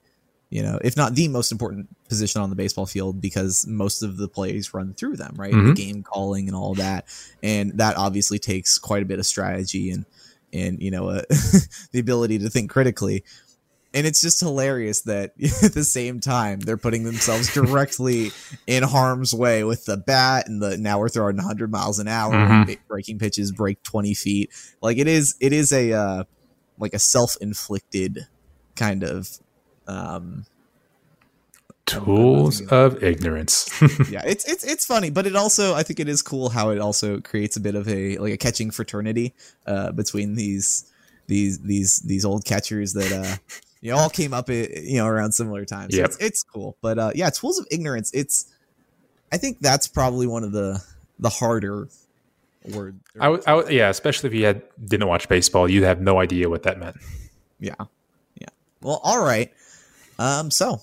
[0.51, 4.17] you know if not the most important position on the baseball field because most of
[4.19, 5.77] the plays run through them right the Mhm.
[5.77, 7.07] game calling and all that
[7.43, 10.05] and that obviously takes quite a bit of strategy and
[10.57, 11.23] and you know uh,
[11.93, 13.23] the ability to think critically
[13.95, 15.31] and it's just hilarious that
[15.63, 18.31] at the same time they're putting themselves directly
[18.67, 22.33] in harm's way with the bat and the now we're throwing 100 miles an hour
[22.35, 22.79] Mhm.
[22.89, 24.51] breaking pitches break 20 feet
[24.83, 26.25] like it is it is a uh
[26.79, 28.27] like a self-inflicted
[28.75, 29.29] kind of
[29.87, 30.45] um
[31.87, 33.71] Tools of ignorance.
[34.11, 36.79] yeah it's it's it's funny but it also i think it is cool how it
[36.81, 39.33] also creates a bit of a like a catching fraternity
[39.67, 40.91] uh between these
[41.29, 43.37] these these these old catchers that uh
[43.81, 45.95] you all came up, eh, you know, around similar times.
[45.95, 46.07] So Yep.
[46.07, 48.11] it's, it's cool, but uh, yeah, tools of ignorance.
[48.13, 48.53] It's,
[49.31, 50.83] I think that's probably one of the
[51.19, 51.89] the harder
[52.75, 52.99] word.
[53.21, 56.19] I would, I would, yeah, especially if you had didn't watch baseball, you'd have no
[56.21, 56.97] idea what that meant.
[57.61, 57.75] Yeah.
[58.41, 58.49] Yeah.
[58.83, 59.53] Well, all right.
[60.19, 60.81] Um, so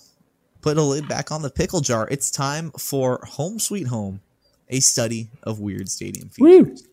[0.63, 2.08] put a lid back on the pickle jar.
[2.10, 4.21] It's time for Home Sweet Home,
[4.69, 6.88] a study of weird stadium features.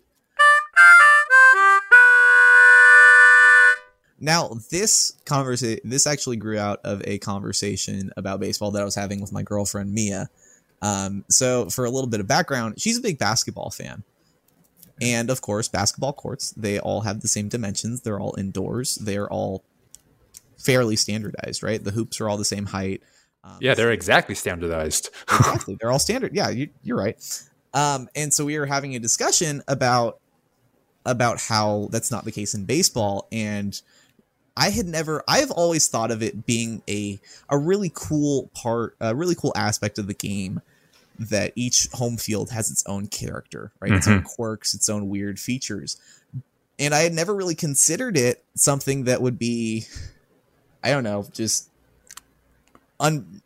[4.18, 8.96] Now, this conversation, this actually grew out of a conversation about baseball that I was
[8.96, 10.28] having with my girlfriend Mia.
[10.82, 14.02] Um, so, for a little bit of background, she's a big basketball fan,
[15.00, 18.02] and of course, basketball courts they all have the same dimensions.
[18.02, 18.96] They're all indoors.
[18.96, 19.62] They're all
[20.58, 21.82] fairly standardized, right?
[21.82, 23.02] The hoops are all the same height.
[23.44, 25.10] Um, Yeah, they're exactly standardized.
[25.32, 25.76] exactly.
[25.80, 26.34] They're all standard.
[26.34, 27.16] Yeah, you, you're right.
[27.72, 30.18] Um, and so we were having a discussion about
[31.06, 33.80] about how that's not the case in baseball, and
[34.56, 35.24] I had never.
[35.26, 39.98] I've always thought of it being a a really cool part, a really cool aspect
[39.98, 40.60] of the game
[41.18, 43.92] that each home field has its own character, right?
[43.92, 45.96] Its own quirks, its own weird features.
[46.78, 49.84] And I had never really considered it something that would be,
[50.82, 51.69] I don't know, just
[53.00, 53.42] un.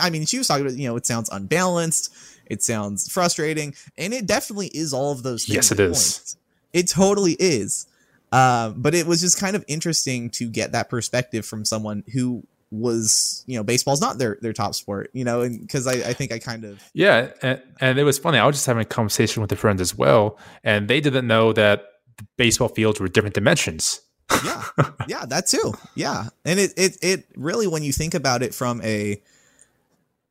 [0.00, 2.14] I mean, she was talking about, you know, it sounds unbalanced,
[2.46, 5.54] it sounds frustrating, and it definitely is all of those things.
[5.54, 6.36] Yes, it is.
[6.72, 7.86] It totally is.
[8.30, 12.42] Um, but it was just kind of interesting to get that perspective from someone who
[12.70, 16.12] was, you know, baseball's not their their top sport, you know, and because I, I
[16.12, 18.38] think I kind of Yeah, and, and it was funny.
[18.38, 21.54] I was just having a conversation with a friend as well, and they didn't know
[21.54, 21.84] that
[22.18, 24.02] the baseball fields were different dimensions.
[24.44, 24.64] Yeah
[25.08, 28.80] yeah that too yeah and it, it it really when you think about it from
[28.82, 29.20] a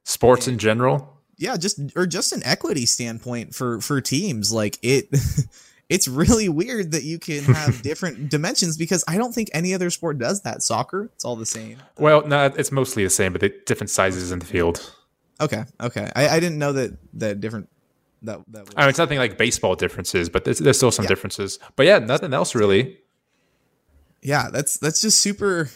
[0.03, 1.17] Sports in general.
[1.37, 5.09] yeah just or just an equity standpoint for for teams like it
[5.89, 9.89] it's really weird that you can have different dimensions because i don't think any other
[9.89, 13.41] sport does that soccer it's all the same Well, no, it's mostly the same, but
[13.41, 14.93] the different sizes in the field.
[15.41, 17.67] okay okay i, I didn't know that that different
[18.23, 21.03] that that was, I mean, it's nothing like baseball differences, but there's, there's still some
[21.03, 21.09] Yeah.
[21.09, 21.59] differences.
[21.75, 22.97] But yeah, nothing else really.
[24.27, 25.69] Yeah that's that's just super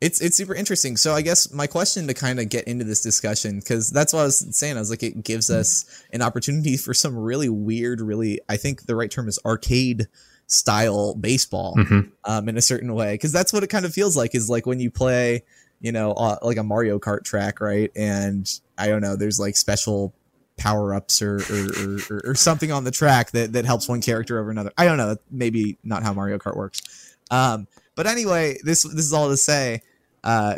[0.00, 0.96] it's it's super interesting.
[0.96, 4.20] So i guess my question to kind of get into this discussion because that's what
[4.20, 8.00] i was saying i was like it gives us an opportunity for some really weird
[8.00, 10.08] really i think the right term is arcade
[10.48, 12.10] style baseball Mhm.
[12.24, 13.14] um, in a certain way.
[13.14, 15.44] Because that's what it kind of feels like is like when you play
[15.80, 17.90] you know uh, like a mario kart track right?
[17.96, 18.44] And
[18.76, 20.12] i don't know there's like special
[20.58, 24.38] power-ups or or, or, or or something on the track that that helps one character
[24.40, 24.72] over another.
[24.76, 26.82] I don't know maybe not how mario kart works.
[27.30, 29.82] Um, but anyway, this this is all to say,
[30.24, 30.56] uh,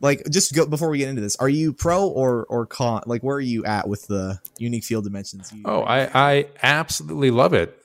[0.00, 1.36] like just go before we get into this.
[1.36, 3.02] Are you pro or or con?
[3.06, 5.52] Like where are you at with the unique field dimensions?
[5.52, 7.78] You, Oh, I, I absolutely love it.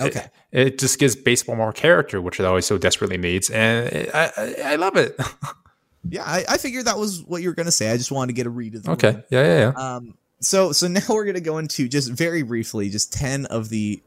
[0.00, 0.26] Okay.
[0.52, 4.10] It, it just gives baseball more character, which it always so desperately needs, and it,
[4.14, 5.20] I, I I love it.
[6.08, 7.90] yeah, I, I figured that was what you were gonna say.
[7.90, 9.24] I just wanted to get a read of the okay, room.
[9.30, 9.94] yeah, yeah, yeah.
[9.96, 14.00] Um, so so now we're gonna go into just very briefly, just ten of the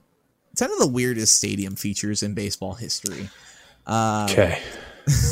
[0.55, 3.29] ten of the weirdest stadium features in baseball history.
[3.85, 4.61] Um, Okay,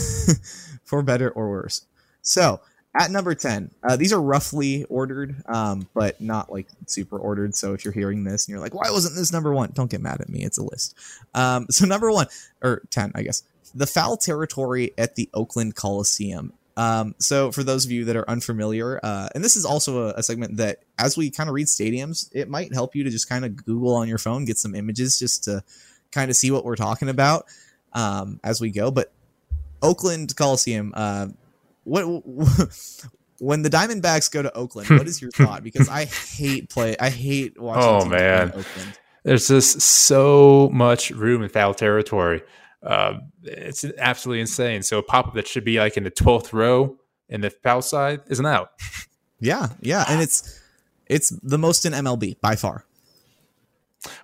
[0.84, 1.86] for better or worse.
[2.22, 2.60] So
[3.00, 7.56] at number 10, uh, these are roughly ordered, um, but not like super ordered.
[7.56, 9.72] So if you're hearing this and you're like, why wasn't this number one?
[9.74, 10.44] Don't get mad at me.
[10.44, 10.96] It's a list.
[11.34, 12.28] Um, so number one,
[12.62, 13.44] or 10, I guess,
[13.76, 16.54] the foul territory at the Oakland Coliseum.
[16.76, 20.14] Um, so for those of you that are unfamiliar, uh, and this is also a,
[20.18, 23.30] a segment that as we kind of read stadiums, it might help you to just
[23.30, 25.64] kind of Google on your phone, get some images just to
[26.12, 27.46] kind of see what we're talking about
[27.98, 28.92] um, as we go.
[28.92, 29.12] But
[29.82, 31.28] Oakland Coliseum, uh,
[31.84, 32.04] what
[33.40, 35.64] when the Diamondbacks go to Oakland, what is your thought?
[35.64, 37.84] Because I hate play, I hate watching.
[37.84, 38.50] Oh, man.
[38.50, 39.00] in Oakland.
[39.24, 42.44] there's just so much room in foul territory.
[42.84, 44.84] Um, it's absolutely insane.
[44.84, 47.82] So a pop up that should be like in the twelfth row in the foul
[47.82, 48.70] side isn't out.
[49.40, 50.62] Yeah, yeah, and it's
[51.08, 52.86] it's the most in MLB by far.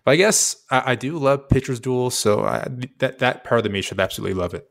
[0.03, 2.67] But I guess I, I do love pitchers duels, so I,
[2.99, 4.69] that that part of me should absolutely love it.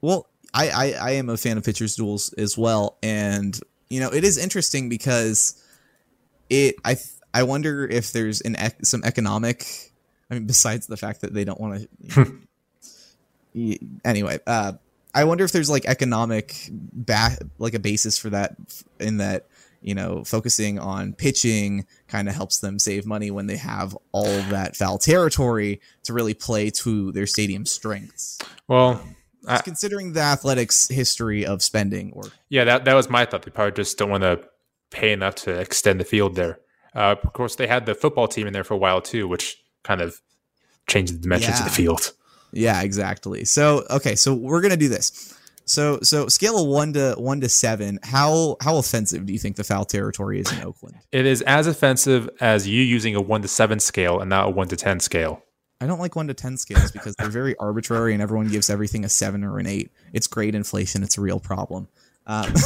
[0.00, 4.10] Well, I, I I am a fan of pitchers duels as well, and you know
[4.10, 5.62] it is interesting because
[6.48, 6.96] it I
[7.32, 9.92] I wonder if there's an ec- some economic.
[10.30, 12.38] I mean, besides the fact that they don't want to.
[14.04, 14.72] anyway, uh,
[15.14, 18.56] I wonder if there's like economic ba- like a basis for that
[18.98, 19.46] in that
[19.84, 24.40] you know focusing on pitching kind of helps them save money when they have all
[24.50, 29.00] that foul territory to really play to their stadium strengths Well,
[29.46, 33.42] I, considering the athletics history of spending or yeah, that that was my thought.
[33.42, 34.40] They probably just don't want to
[34.90, 36.60] pay enough to extend the field there.
[36.94, 39.62] Uh, of course, they had the football team in there for a while too, which
[39.82, 40.20] kind of
[40.88, 42.12] changed the dimensions of the field.
[42.52, 47.14] yeah exactly so okay so we're gonna do this So so scale of one to
[47.16, 47.98] one to seven.
[48.02, 50.96] How how offensive do you think the foul territory is in Oakland?
[51.12, 54.50] It is as offensive as you using a one to seven scale and not a
[54.50, 55.42] one to ten scale.
[55.80, 59.04] I don't like one to ten scales because they're very arbitrary and everyone gives everything
[59.04, 59.90] a seven or an eight.
[60.12, 61.02] It's grade inflation.
[61.02, 61.88] It's a real problem.
[62.26, 62.52] Um,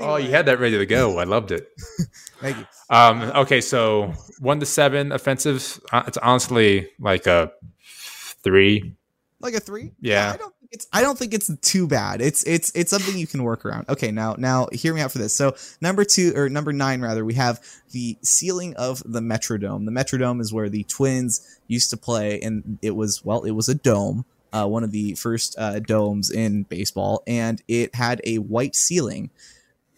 [0.00, 1.18] Oh, you had that ready to go.
[1.18, 1.68] I loved it.
[2.40, 2.66] Thank you.
[2.90, 5.80] Um, okay, so one to seven offensive.
[5.92, 7.52] uh, It's honestly like a
[8.42, 8.94] three.
[9.40, 9.92] Like a three?
[10.00, 10.32] Yeah.
[10.32, 12.20] I don't think it's I don't think it's too bad.
[12.20, 13.88] It's it's it's something you can work around.
[13.88, 15.34] Okay, now now hear me out for this.
[15.34, 17.60] So number two or number nine rather, we have
[17.92, 19.84] the ceiling of the Metrodome.
[19.84, 23.68] The Metrodome is where the Twins used to play, and it was well, it was
[23.68, 24.24] a dome.
[24.52, 29.30] Uh, one of the first uh, domes in baseball, and it had a white ceiling.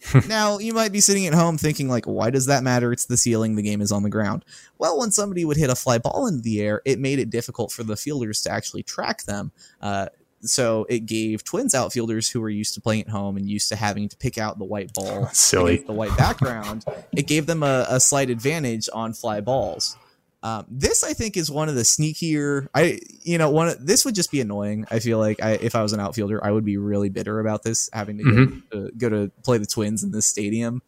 [0.27, 2.91] now you might be sitting at home thinking like why does that matter?
[2.91, 4.45] It's the ceiling the game is on the ground.
[4.77, 7.71] Well when somebody would hit a fly ball into the air it made it difficult
[7.71, 9.51] for the fielders to actually track them.
[9.81, 10.07] Uh,
[10.43, 13.75] so it gave twins outfielders who were used to playing at home and used to
[13.75, 15.77] having to pick out the white ball Silly.
[15.77, 16.83] the white background
[17.15, 19.95] it gave them a, a slight advantage on fly balls
[20.43, 22.67] um, this I think is one of the sneakier.
[22.73, 24.85] I you know one of, this would just be annoying.
[24.89, 27.63] I feel like I, if I was an outfielder, I would be really bitter about
[27.63, 28.63] this having to Mhm.
[28.71, 30.81] go, to go to play the Twins in this stadium.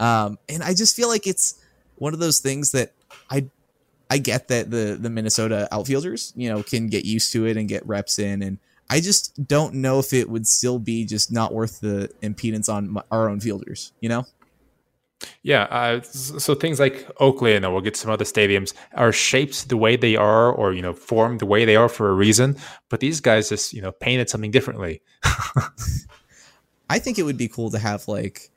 [0.00, 1.54] Um, and I just feel like it's
[1.96, 2.92] one of those things that
[3.30, 3.46] I
[4.08, 7.68] I get that the the Minnesota outfielders you know can get used to it and
[7.68, 11.52] get reps in, and I just don't know if it would still be just not
[11.52, 13.92] worth the impedance on my, our own fielders.
[14.00, 14.26] You know.
[15.46, 19.76] Yeah, uh, so things like Oakland, or we'll get some other stadiums, are shaped the
[19.76, 22.56] way they are, or you know, formed the way they are for a reason.
[22.88, 25.02] But these guys just you know painted something differently.
[26.90, 28.50] I think it would be cool to have like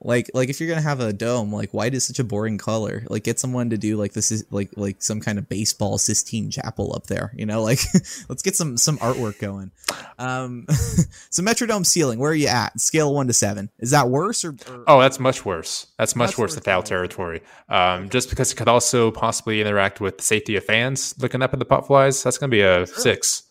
[0.00, 3.04] like like if you're gonna have a dome, like white is such a boring color.
[3.08, 6.50] Like get someone to do like this is like like some kind of baseball Sistine
[6.50, 7.62] Chapel up there, you know?
[7.68, 7.80] Like
[8.28, 9.72] let's get some some artwork going.
[10.18, 10.66] Um
[11.30, 12.78] so Metrodome ceiling, where are you at?
[12.80, 13.70] Scale one to seven.
[13.78, 15.86] Is that worse or, or Oh, that's much worse.
[15.98, 17.42] That's much Much worse than foul territory.
[17.68, 21.52] Um, just because it could also possibly interact with the safety of fans looking up
[21.52, 22.22] at the pop flies.
[22.22, 23.42] That's going to be a six.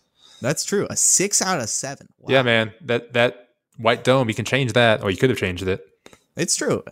[0.42, 0.88] that's true.
[0.90, 2.08] A six out of seven.
[2.20, 2.34] Wow.
[2.34, 2.74] Yeah, man.
[2.82, 5.86] That that white dome, you can change that, or you could have changed it.
[6.38, 6.84] It's true.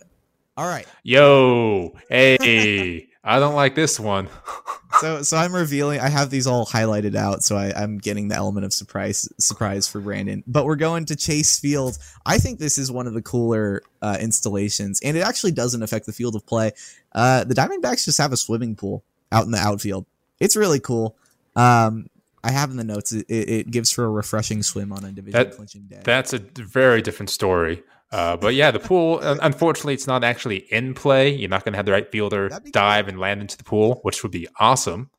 [0.56, 0.86] All right.
[1.02, 4.28] Yo, hey, I don't like this one.
[5.00, 6.00] so so I'm revealing.
[6.00, 9.86] I have these all highlighted out, so I, I'm getting the element of surprise surprise
[9.86, 10.42] for Brandon.
[10.46, 11.98] But we're going to Chase Field.
[12.24, 16.06] I think this is one of the cooler uh, installations, and it actually doesn't affect
[16.06, 16.72] the field of play.
[17.12, 20.06] Uh, the Diamondbacks just have a swimming pool out in the outfield.
[20.40, 21.16] It's really cool.
[21.54, 22.08] Um,
[22.42, 23.12] I have in the notes.
[23.12, 26.00] It, it, gives for a refreshing swim on a division That- clinching day.
[26.04, 27.82] That's a very different story.
[28.12, 29.18] Uh, but yeah, the pool.
[29.20, 31.28] Unfortunately, it's not actually in play.
[31.34, 34.22] You're not going to have the right fielder dive and land into the pool, which
[34.22, 35.10] would be awesome.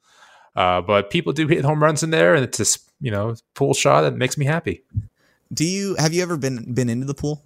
[0.56, 3.74] Uh, but people do hit home runs in there, and it's just you know pool
[3.74, 4.84] shot that makes me happy.
[5.54, 7.44] Do you have you ever been been into the pool?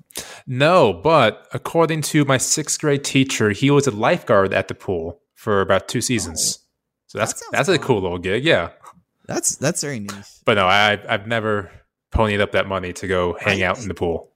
[0.47, 5.19] No, but according to my sixth grade teacher, he was a lifeguard at the pool
[5.33, 6.59] for about two seasons.
[7.07, 8.69] so that's Oh, that that's a cool little gig, yeah.
[9.27, 10.41] That's that's very nice.
[10.45, 11.71] But no, I I've never
[12.13, 14.30] ponied up that money to go hang I- out in the pool.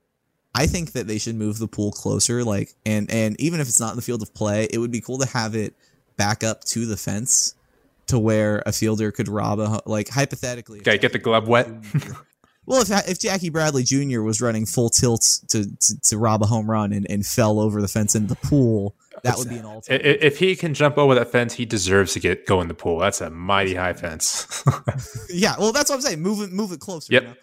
[0.56, 3.80] I think that they should move the pool closer, like and and even if it's
[3.80, 5.74] not in the field of play, it would be cool to have it
[6.16, 7.54] back up to the fence,
[8.06, 10.78] to where a fielder could rob a like hypothetically.
[10.80, 11.68] if Okay, get the glove wet.
[12.68, 14.22] Well, if if Jackie Bradley Jr.
[14.22, 17.80] was running full tilt to to, to rob a home run and, and fell over
[17.80, 20.16] the fence into the pool, that would be an all I- i- time.
[20.20, 22.98] If he can jump over that fence, he deserves to get go in the pool.
[22.98, 24.64] That's a mighty high fence.
[25.30, 26.20] yeah, well, that's what I'm saying.
[26.20, 27.12] Move it, move it closer.
[27.12, 27.22] Yep.
[27.22, 27.34] you know?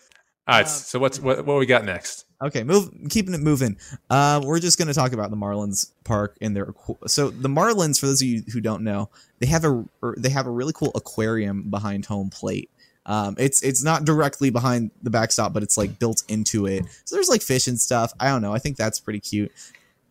[0.47, 2.25] All right, Um, so what's what, what we got next?
[2.41, 2.89] Okay, move.
[3.09, 3.77] Keeping it moving.
[4.09, 6.73] Uh, we're just going to talk about the Marlins Park and their.
[7.07, 9.85] So the Marlins, for those of you who don't know, they have a
[10.17, 12.69] they have a really cool aquarium behind home plate.
[13.05, 16.85] Um, it's it's not directly behind the backstop, but it's like built into it.
[17.05, 18.11] So there's like fish and stuff.
[18.19, 18.53] I don't know.
[18.53, 19.51] I think that's pretty cute.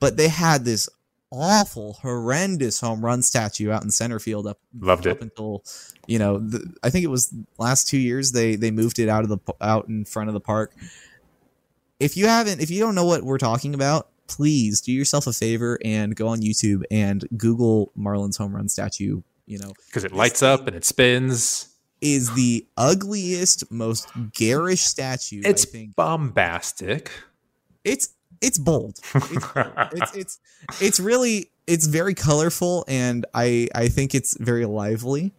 [0.01, 0.89] But they had this
[1.33, 5.23] awful, horrendous home run statue out in center field up Loved up it.
[5.23, 5.65] until
[6.07, 9.25] you know the, I think it was last two years they they moved it out
[9.25, 10.73] of the out in front of the park.
[11.99, 15.33] If you haven't, if you don't know what we're talking about, please do yourself a
[15.33, 19.23] favor and go on YouTube and Google Marlins home run statue.
[19.47, 21.69] You know, Because it lights up and it spins.
[22.01, 25.43] is the ugliest, most garish statue.
[25.45, 25.65] It's
[25.97, 27.11] bombastic.
[27.85, 28.09] it's
[28.43, 28.99] it's bold.
[29.15, 30.41] It's it's it's
[30.81, 35.33] it's really it's very colorful and I I think it's very lively.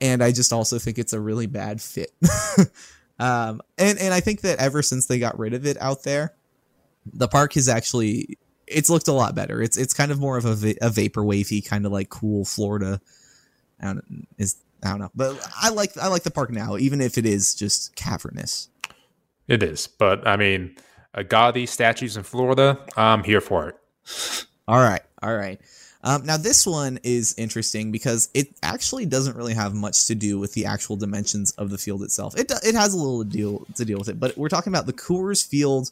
[0.00, 2.10] And I just also think it's a really bad fit.
[3.18, 6.34] um and and I think that ever since they got rid of it out there,
[7.12, 9.62] the park has actually it's looked a lot better.
[9.62, 12.44] It's it's kind of more of a, va- a vapor wavy kind of like cool
[12.44, 13.00] Florida.
[13.80, 17.00] I don't, is I don't know, but I like I like the park now, even
[17.00, 18.68] if it is just cavernous.
[19.48, 20.76] It is, but I mean,
[21.14, 22.78] a gaudy statues in Florida.
[22.96, 24.46] I'm here for it.
[24.68, 25.60] All right, all right.
[26.04, 30.38] Um, now this one is interesting because it actually doesn't really have much to do
[30.38, 32.36] with the actual dimensions of the field itself.
[32.36, 34.92] It it has a little deal to deal with it, but we're talking about the
[34.92, 35.90] Coors Field,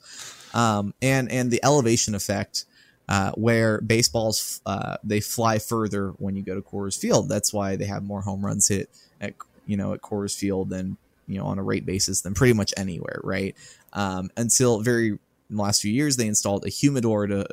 [0.53, 2.65] um, and and the elevation effect.
[3.09, 7.29] Uh, where baseballs uh, they fly further when you go to Coors Field.
[7.29, 8.89] That's why they have more home runs hit
[9.21, 9.35] at
[9.67, 10.97] you know at Coors Field than
[11.31, 13.57] you know on a rate basis than pretty much anywhere, right?
[13.93, 17.47] Um, until very in the last few years, they installed a humidor to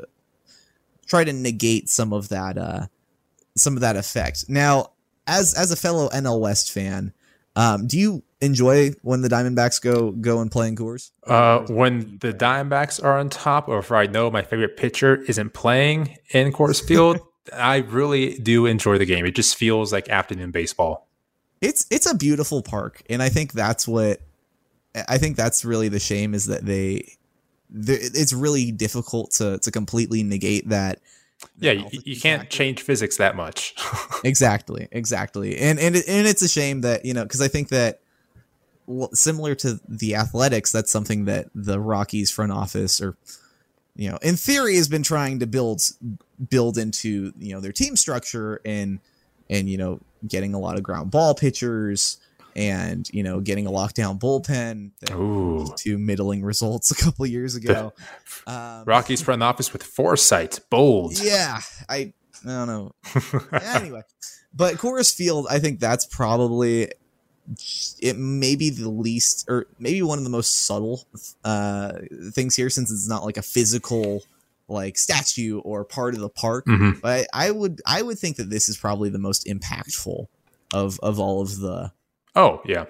[1.07, 2.87] try to negate some of that uh,
[3.55, 4.45] some of that effect.
[4.47, 4.91] Now,
[5.25, 7.13] as as a fellow NL West fan,
[7.55, 11.11] um, do you enjoy when the Diamondbacks go go and play in Coors?
[11.25, 15.53] Uh, when the Diamondbacks are on top, or if I know my favorite pitcher isn't
[15.53, 17.19] playing in Coors Field,
[17.53, 19.25] I really do enjoy the game.
[19.25, 21.06] It just feels like afternoon baseball.
[21.61, 24.21] It's it's a beautiful park, and I think that's what
[25.07, 27.13] I think that's really the shame is that they.
[27.69, 30.99] they- It's really difficult to to completely negate that.
[31.59, 32.55] Yeah, you, you can't factor.
[32.57, 33.75] change physics that much.
[34.23, 37.69] exactly exactly and and it, and it's a shame that you know because i think
[37.69, 37.99] that
[38.87, 43.15] well, similar to the athletics that's something that the rockies front office or
[43.95, 45.81] you know in theory has been trying to build
[46.49, 48.99] build into you know their team structure and
[49.47, 52.17] and you know getting a lot of ground ball pitchers
[52.55, 55.59] and you know getting a lockdown bullpen that Ooh.
[55.59, 57.93] led to middling results a couple years ago
[58.47, 61.19] um, Rockies front office with foresight, bold.
[61.19, 62.13] yeah i
[62.45, 62.91] i don't know
[63.51, 64.01] anyway,
[64.53, 66.91] but Coors Field, I think that's probably
[68.01, 71.05] it may be the least or maybe one of the most subtle
[71.45, 71.93] uh
[72.33, 74.21] things here since it's not like a physical
[74.69, 76.99] like statue or part of the park Mhm.
[77.01, 80.27] but I, I would i would think that this is probably the most impactful
[80.73, 81.91] of of all of the
[82.35, 82.85] Oh yeah.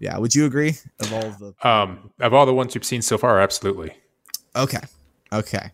[0.00, 3.02] yeah would you agree of all of the Um, of all the ones you've seen
[3.02, 3.92] so far, absolutely.
[4.56, 4.80] Okay.
[5.32, 5.70] Okay.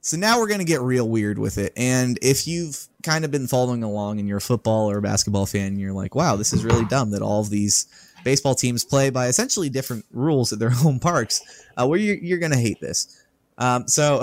[0.00, 1.72] So now we're going to get real weird with it.
[1.76, 5.46] And if you've kind of been following along and you're a football or a basketball
[5.46, 7.86] fan, and you're like, wow, this is really dumb that all of these
[8.22, 11.40] baseball teams play by essentially different rules at their home parks,
[11.76, 13.20] uh, where you're, you're going to hate this.
[13.58, 14.22] Um, so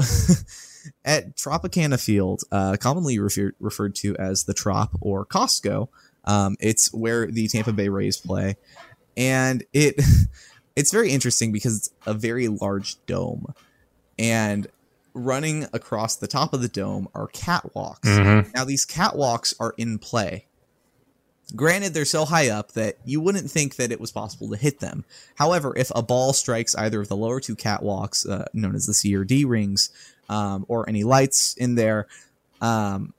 [1.06, 5.88] at Tropicana Field, uh, commonly refer- referred to as the Trop or Costco,
[6.26, 8.58] um, it's where the Tampa Bay Rays play.
[9.18, 9.96] And it.
[10.76, 13.54] It's very interesting because it's a very large dome
[14.18, 14.66] and
[15.14, 18.00] running across the top of the dome are catwalks.
[18.06, 18.52] Mhm.
[18.56, 20.48] Now, these catwalks are in play.
[21.56, 24.80] Granted, they're so high up that you wouldn't think that it was possible to hit
[24.80, 25.06] them.
[25.36, 28.94] However, if a ball strikes either of the lower two catwalks, uh, known as the
[28.94, 29.90] C or D rings,
[30.30, 32.08] um, or any lights in there,
[32.62, 33.14] um,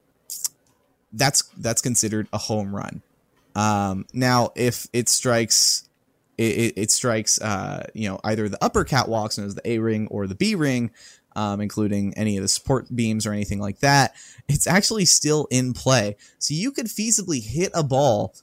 [1.12, 3.02] that's that's considered a home run.
[3.54, 5.88] Um, now, if it strikes
[6.36, 9.78] it, it, it strikes uh, you know either the upper catwalks known as the A
[9.78, 10.90] ring or the B ring,
[11.36, 14.14] um, including any of the support beams or anything like that.
[14.48, 18.34] It's actually still in play, so you could feasibly hit a ball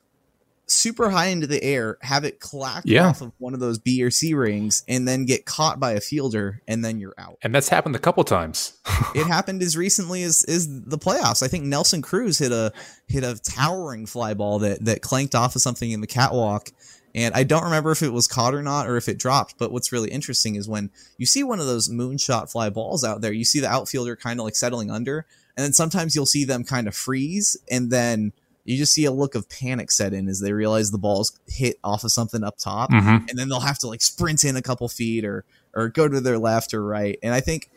[0.67, 3.07] super high into the air, have it clack Yeah.
[3.09, 5.99] off of one of those B or C rings, and then get caught by a
[5.99, 7.37] fielder, and then you're out.
[7.41, 8.73] And that's happened a couple times.
[9.15, 11.43] it happened as recently as is the playoffs.
[11.43, 12.71] I think Nelson Cruz hit a
[13.07, 16.69] hit a towering fly ball that that clanked off of something in the catwalk.
[17.13, 19.57] And I don't remember if it was caught or not, or if it dropped.
[19.57, 23.21] But what's really interesting is when you see one of those moonshot fly balls out
[23.21, 25.25] there, you see the outfielder kind of like settling under,
[25.57, 28.31] and then sometimes you'll see them kind of freeze, and then
[28.63, 31.77] you just see a look of panic set in as they realize the ball's hit
[31.83, 33.27] off of something up top Mhm.
[33.27, 35.43] and then they'll have to like sprint in a couple feet or
[35.73, 37.17] or go to their left or right.
[37.23, 37.71] And I think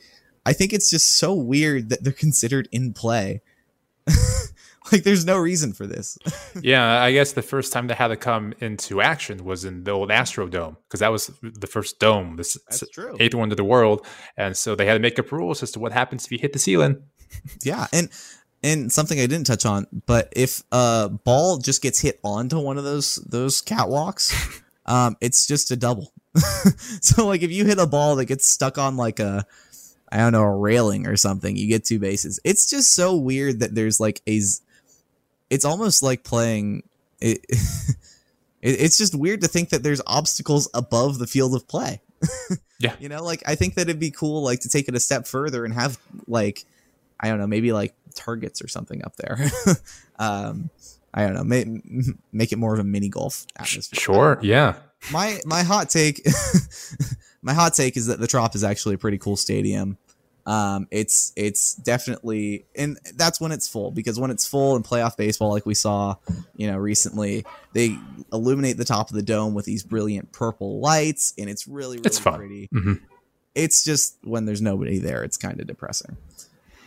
[0.45, 3.41] I think it's just so weird that they're considered in play.
[4.93, 6.19] like there's no reason for this.
[6.63, 9.91] yeah, I guess the first time they had to come into action was in the
[9.93, 13.17] old Astrodome because that was the first dome, the s- s- true.
[13.21, 14.07] eighth wonder of the world,
[14.37, 16.53] and so they had to make up rules as to what happens if you hit
[16.53, 17.03] the ceiling.
[17.63, 18.11] Yeah, and
[18.63, 22.79] and something I didn't touch on, but if a ball just gets hit onto one
[22.79, 24.33] of those those catwalks,
[24.87, 26.13] um, it's just a double.
[27.01, 29.45] so like if you hit a ball that gets stuck on like a
[30.13, 32.39] I don't know a railing or something, you get two bases.
[32.45, 34.41] It's just so weird that there's like a.
[35.55, 36.83] It's almost like playing.
[37.21, 37.57] It, it,
[38.63, 42.01] it's just weird to think that there's obstacles above the field of play.
[42.81, 42.97] Yeah.
[42.99, 45.27] you know, like I think that it'd be cool, like to take it a step
[45.27, 45.97] further and have
[46.27, 46.67] like
[47.19, 49.39] I don't know, maybe like targets or something up there.
[50.19, 50.69] um,
[51.15, 51.69] I don't know, make,
[52.33, 54.01] make it more of a mini golf atmosphere.
[54.01, 54.75] Sure, yeah.
[55.13, 56.27] My my hot take,
[57.43, 59.97] my hot take is that the Trop is actually a pretty cool stadium.
[60.47, 65.17] Um, it's it's definitely and that's when it's full because when it's full in playoff
[65.17, 66.17] baseball, like we saw,
[66.57, 67.97] you know, recently, they
[68.33, 72.07] illuminate the top of the dome with these brilliant purple lights, and it's really really
[72.07, 72.37] It's fun.
[72.37, 72.69] pretty.
[72.75, 73.01] Mhm.
[73.55, 76.17] It's just when there's nobody there, it's kind of depressing.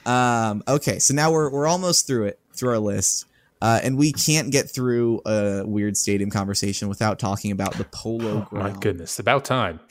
[0.06, 3.26] Um, okay, so now we're we're almost through it through our list.
[3.62, 8.48] Uh, and we can't get through a weird stadium conversation without talking about the Polo
[8.52, 9.80] Oh, my goodness, about time.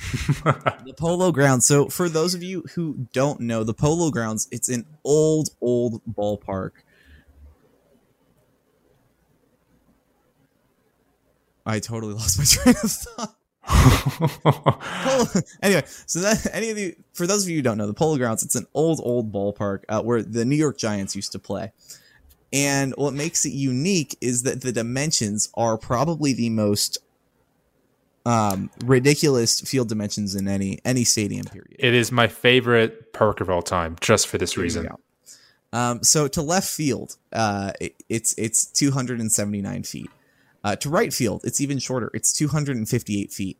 [0.84, 1.66] The Polo Grounds.
[1.66, 6.00] So, for those of you who don't know, the Polo Grounds, it's an old, old
[6.06, 6.70] ballpark.
[11.64, 13.36] I totally lost my train of thought.
[15.62, 18.16] Anyway, so that any of you, for those of you who don't know, the Polo
[18.16, 21.72] Grounds, it's an old, old ballpark uh, where the New York Giants used to play.
[22.56, 26.96] And what makes it unique is that the dimensions are probably the most
[28.24, 31.44] um, ridiculous field dimensions in any any stadium.
[31.44, 31.76] Period.
[31.78, 34.88] it is my favorite perk of all time, just for this reason.
[35.74, 40.10] Um, so to left field, uh, it, it's it's 279 feet.
[40.64, 42.10] Uh, to right field, it's even shorter.
[42.14, 43.58] It's 258 feet.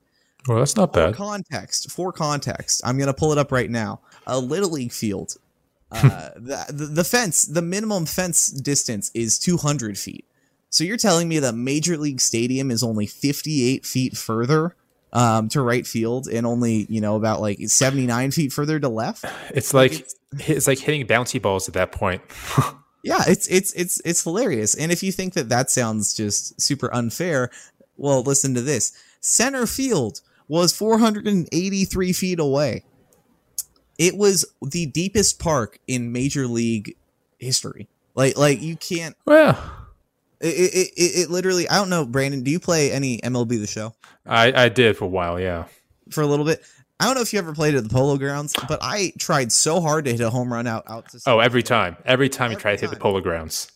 [0.48, 1.10] Well, that's not bad.
[1.10, 4.00] For context, for context, I'm gonna pull it up right now.
[4.26, 5.36] A little league field,
[5.92, 10.24] uh, the, the fence, the minimum fence distance is 200 feet.
[10.70, 14.74] So you're telling me that Major League Stadium is only 58 feet further
[15.12, 19.24] um, to right field and only you know about like 79 feet further to left?
[19.50, 22.22] It's like it's like hitting bouncy balls at that point.
[23.06, 24.74] Yeah, it's it's it's it's hilarious.
[24.74, 27.50] And if you think that that sounds just super unfair,
[27.96, 28.90] well, listen to this.
[29.20, 32.84] Center field was 483 feet away.
[33.98, 36.96] It was the deepest park in Major League
[37.38, 37.88] history.
[38.14, 39.16] Like like you can't.
[39.24, 39.58] Well,
[40.40, 41.68] It it, it, it literally.
[41.68, 42.42] I don't know, Brandon.
[42.42, 43.94] Do you play any MLB the Show
[44.26, 45.64] I I did for a while, yeah.
[46.10, 46.62] for a little bit?
[46.98, 49.82] I don't know if you ever played at the Polo Grounds, but I tried so
[49.82, 51.20] hard to hit a home run out out to.
[51.26, 53.70] Oh, every time, every time you Every try to hit the polo grounds.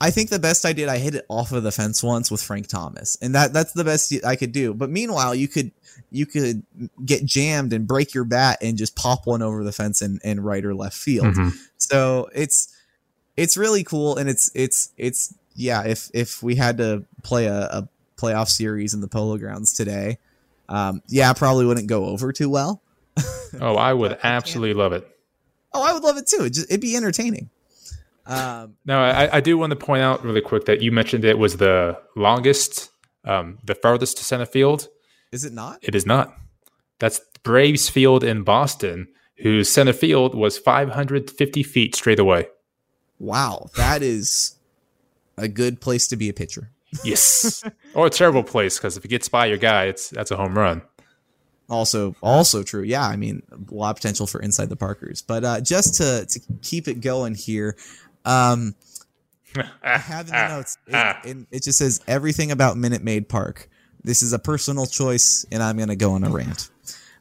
[0.00, 2.42] I think the best I did, I hit it off of the fence once with
[2.42, 4.74] Frank Thomas, and that that's the best I could do.
[4.74, 5.70] But meanwhile, you could
[6.10, 6.62] you could
[7.04, 10.40] get jammed and break your bat and just pop one over the fence and, in
[10.40, 11.34] right or left field.
[11.34, 11.52] Mhm.
[11.78, 12.74] So it's
[13.36, 15.84] it's really cool, and it's it's it's yeah.
[15.86, 17.88] If if we had to play a, a
[18.18, 20.18] playoff series in the Polo Grounds today,
[20.68, 22.82] um, yeah, I probably wouldn't go over too well.
[23.60, 25.08] Oh, I would But I absolutely love it.
[25.72, 26.44] Oh, I would love it too.
[26.44, 27.50] It just, it'd be entertaining.
[28.26, 31.38] Um, Now, I, I do want to point out really quick that you mentioned it
[31.38, 32.90] was the longest,
[33.24, 34.88] um, the farthest to center field.
[35.32, 35.78] is it not?
[35.82, 36.36] It is not.
[36.98, 39.08] That's Braves Field in Boston,
[39.38, 42.48] whose center field was 550 feet straight away.
[43.18, 44.56] Wow, that is
[45.38, 46.70] a good place to be a pitcher.
[47.04, 47.62] Yes,
[47.94, 50.56] or a terrible place because if it gets by your guy, it's that's a home
[50.56, 50.82] run.
[51.68, 52.82] Also, also true.
[52.82, 55.20] Yeah, I mean, a lot of potential for inside the Parkers.
[55.20, 57.76] But uh, just to to keep it going here,
[58.26, 58.74] um,
[59.82, 60.78] I have in the notes.
[60.86, 63.70] It, it, it just says everything about Minute Maid Park.
[64.02, 66.70] This is a personal choice, and I'm going to go on a rant.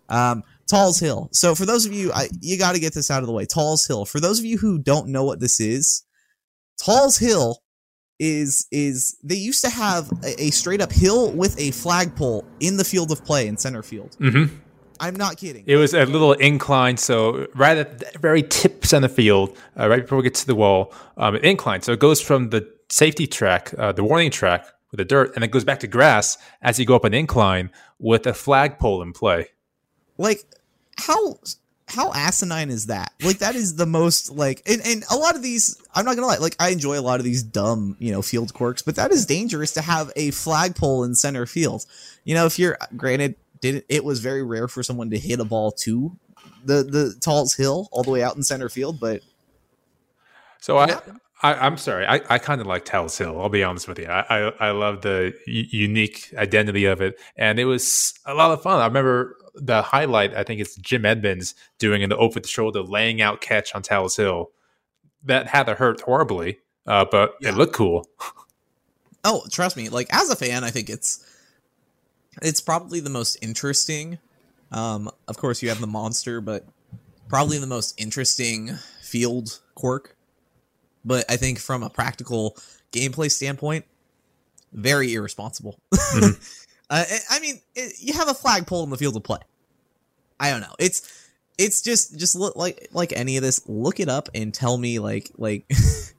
[0.09, 1.29] Um, Tal's Hill.
[1.31, 3.45] So for those of you, I, you got to get this out of the way.
[3.45, 4.05] Tal's Hill.
[4.05, 6.03] For those of you who don't know what this is,
[6.83, 7.59] Tal's Hill
[8.19, 12.77] is is they used to have a, a straight up hill with a flagpole in
[12.77, 14.15] the field of play in center field.
[14.19, 14.45] hmm
[14.99, 15.63] I'm not kidding.
[15.67, 20.01] It was a little incline, so right at the very tip the field, uh, right
[20.01, 21.81] before we get to the wall, um, an incline.
[21.81, 25.43] So it goes from the safety track, uh, the warning track with the dirt, and
[25.43, 29.13] it goes back to grass as you go up an incline with a flagpole in
[29.13, 29.47] play.
[30.17, 30.41] like
[30.97, 31.37] how
[31.87, 35.43] how asinine is that like that is the most like and, and a lot of
[35.43, 38.21] these i'm not gonna lie like i enjoy a lot of these dumb you know
[38.21, 41.85] field quirks but that is dangerous to have a flagpole in center field
[42.23, 43.35] you know if you're granted
[43.71, 46.17] did it, was very rare for someone to hit a ball to
[46.63, 49.21] the the tallest hill all the way out in center field but
[50.61, 50.97] So I,
[51.43, 53.39] I, I'm sorry, I, I kind of like Tal's Hill.
[53.39, 54.05] I'll be honest with you.
[54.07, 58.51] I, I, I love the u- unique identity of it, and it was a lot
[58.51, 58.79] of fun.
[58.81, 60.33] I remember the highlight.
[60.33, 64.15] I think it's Jim Edmonds doing an over the shoulder laying out catch on Tal's
[64.15, 64.49] Hill.
[65.23, 67.49] That had to hurt horribly, uh, but Yeah.
[67.49, 68.07] it looked cool.
[69.27, 69.89] Oh, trust me.
[69.89, 71.25] Like as a fan, I think it's
[72.41, 74.19] it's probably the most interesting.
[74.71, 76.65] Um, of course, you have the monster, but
[77.29, 80.15] probably the most interesting field quirk.
[81.03, 82.57] But I think from a practical
[82.91, 83.85] gameplay standpoint,
[84.73, 85.79] very irresponsible.
[85.93, 86.31] uh,
[86.89, 89.39] I- I mean, it, you have a flagpole in the field of play.
[90.39, 90.73] I don't know.
[90.79, 91.21] It's
[91.57, 93.61] it's just just look like like any of this.
[93.67, 95.65] Look it up and tell me like like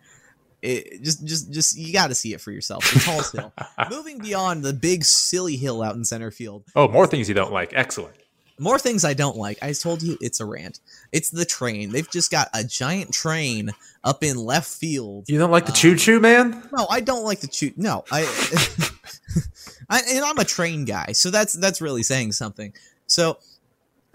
[0.62, 2.84] it just just just you got to see it for yourself.
[2.92, 3.52] The tallest hill.
[3.90, 6.64] Moving beyond the big silly hill out in center field.
[6.74, 7.72] Oh, more things you don't like.
[7.74, 8.14] Excellent.
[8.58, 9.58] More things I don't like.
[9.62, 10.80] I told you it's a rant.
[11.12, 11.90] It's the train.
[11.92, 13.70] They've just got a giant train
[14.02, 15.26] up in left field.
[15.28, 16.66] You don't like the Uh, choo choo, man?
[16.74, 17.72] No, I don't like the choo.
[17.76, 18.22] No, I,
[19.90, 22.72] I and I'm a train guy, so that's that's really saying something.
[23.06, 23.36] So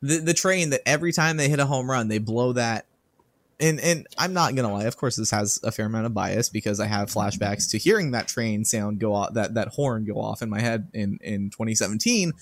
[0.00, 2.86] the the train that every time they hit a home run, they blow that.
[3.60, 4.84] And and I'm not gonna lie.
[4.84, 8.12] Of course, this has a fair amount of bias because I have flashbacks to hearing
[8.12, 11.50] that train sound go off, that that horn go off in my head in in
[11.50, 12.32] 2017.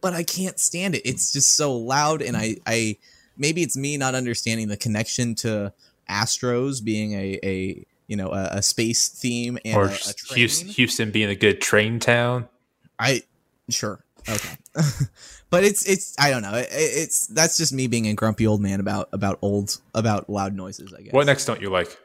[0.00, 1.02] But I can't stand it.
[1.04, 2.96] It's just so loud, and I I
[3.36, 5.72] maybe it's me not understanding the connection to
[6.08, 9.98] Astros being a a you know a, a space theme and Or a,
[10.32, 12.48] a Houston being a good train town?
[12.98, 13.22] I
[13.68, 14.56] sure okay,
[15.50, 16.54] but it's it's I don't know.
[16.54, 20.54] It, it's that's just me being a grumpy old man about about old about loud
[20.54, 20.92] noises.
[20.96, 21.12] I guess.
[21.12, 21.98] What next don't you like?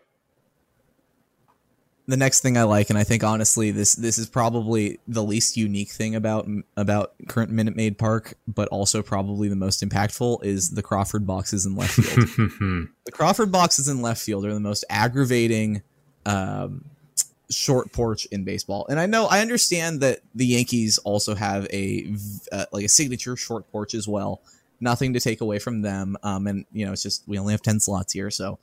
[2.08, 5.58] the next thing I like, and I think honestly, this this is probably the least
[5.58, 10.72] unique thing about about current Minute Maid Park, but also probably the most impactful is
[10.72, 12.28] the Crawford boxes in left field.
[13.06, 15.82] the Crawford boxes in left field are the most aggravating
[16.26, 16.86] um,
[17.50, 18.86] short porch in baseball.
[18.89, 22.14] And I know I understand that the Yankees also have a
[22.52, 24.41] uh, like a signature short porch as well.
[24.80, 26.18] Nothing to take away from them.
[26.24, 28.60] Um, and you know, it's just we only have ten slots here, so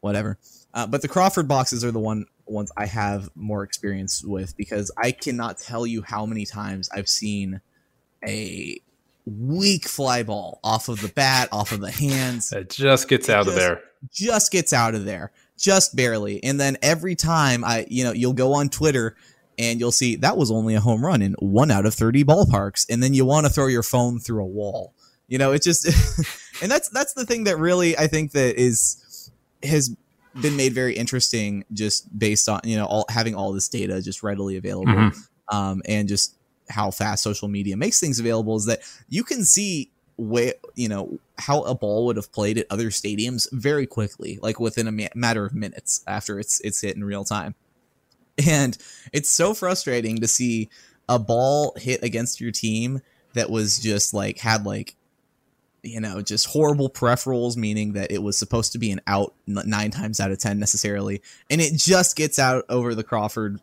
[0.00, 0.38] whatever.
[0.72, 4.90] Uh, but the Crawford boxes are the one ones I have more experience with because
[4.96, 7.60] I cannot tell you how many times I've seen
[8.26, 8.80] a
[9.26, 13.34] weak fly ball off of the bat, off of the hands It just gets It
[13.34, 13.82] out of there.
[14.12, 15.30] just gets out of there
[15.60, 16.42] just barely.
[16.42, 19.14] And then every time i you know you'll go on twitter
[19.58, 22.86] and you'll see that was only a home run in one out of 30 ballparks.
[22.88, 24.94] And then you want to throw your phone through a wall.
[25.28, 25.84] You know it just
[26.62, 29.30] and that's that's the thing that really i think that is
[29.62, 29.94] has
[30.40, 34.22] been made very interesting just based on you know all having all this data just
[34.22, 35.16] readily available Mhm.
[35.52, 36.36] um, and just
[36.68, 39.89] how fast social media makes things available is that you can see
[40.20, 44.60] way you know how a ball would have played at other stadiums very quickly like
[44.60, 47.54] within a ma- matter of minutes after it's it's hit in real time.
[48.46, 48.76] And
[49.12, 50.68] it's so frustrating to see
[51.08, 53.00] a ball hit against your team
[53.34, 54.94] that was just like had like
[55.82, 59.62] you know just horrible peripherals meaning that it was supposed to be an out n-
[59.66, 63.60] nine times out of ten necessarily and it just gets out over the crawford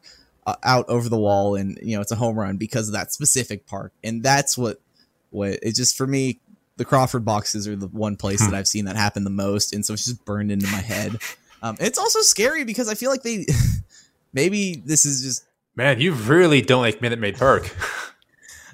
[0.48, 3.14] uh, out over the wall and you know it's a home run because of that
[3.14, 4.82] specific part and that's what
[5.30, 6.40] what it just for me
[6.78, 9.86] the crawford boxes are the one place that i've seen that happen the most and
[9.86, 11.18] so it's just burned into my head
[11.62, 13.46] um, it's also scary because i feel like they
[14.34, 15.48] maybe this is just
[15.78, 17.74] Man, you really don't like Minute Maid Park.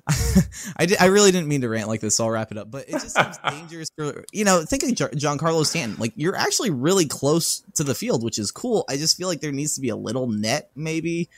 [0.78, 2.72] I, did, I really didn't mean to rant like this, so I'll wrap it up.
[2.72, 4.64] But it just seems dangerous for you know.
[4.64, 5.98] Think of Jar- Giancarlo Stanton.
[6.00, 8.86] Like you're actually really close to the field, which is cool.
[8.90, 11.30] I just feel like there needs to be a little net, maybe.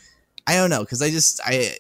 [0.46, 1.78] I don't know because I just I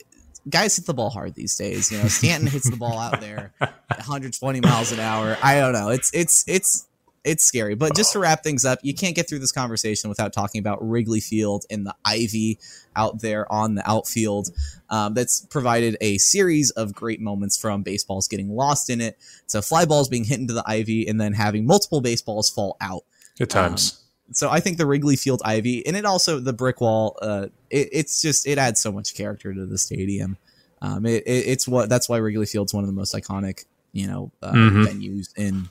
[0.49, 1.91] guys hit the ball hard these days.
[1.91, 5.37] You know, Stanton hits the ball out there, 120 miles an hour.
[5.41, 5.89] I don't know.
[5.89, 6.87] It's it's it's
[7.25, 7.75] it's scary.
[7.75, 10.87] But just to wrap things up, you can't get through this conversation without talking about
[10.87, 12.59] Wrigley Field and the ivy
[12.95, 14.49] out there on the outfield.
[14.89, 19.17] Um, that's provided a series of great moments from baseballs getting lost in it
[19.49, 23.03] to fly balls being hit into the ivy and then having multiple baseballs fall out.
[23.37, 24.04] Good times.
[24.31, 27.17] So I think the Wrigley Field ivy and it also the brick wall.
[27.21, 30.37] Uh, it, it's just it adds so much character to the stadium.
[30.81, 34.07] Um, it, it, it's what that's why Wrigley Field's one of the most iconic you
[34.07, 34.85] know uh, Mhm.
[34.85, 35.69] venues in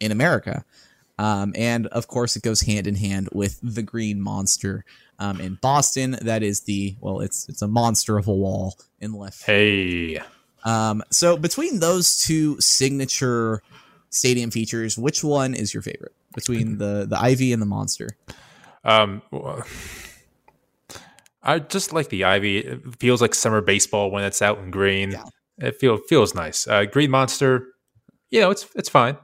[0.00, 0.64] in America.
[1.18, 4.84] Um, and of course, it goes hand in hand with the Green Monster
[5.20, 6.18] um, in Boston.
[6.22, 9.44] That is the well, it's it's a monster of a wall in left.
[9.44, 10.20] hey.
[10.64, 13.62] Um, so between those two signature
[14.10, 18.10] stadium features, which one is your favorite between the the Ivy and the Monster?
[18.84, 19.64] Um, well,
[21.42, 22.58] I just like the ivy.
[22.58, 25.12] It feels like summer baseball when it's out in green.
[25.12, 25.24] Yeah.
[25.58, 26.66] It feel feels nice.
[26.66, 27.68] Uh, green monster,
[28.30, 29.16] you know, it's it's fine.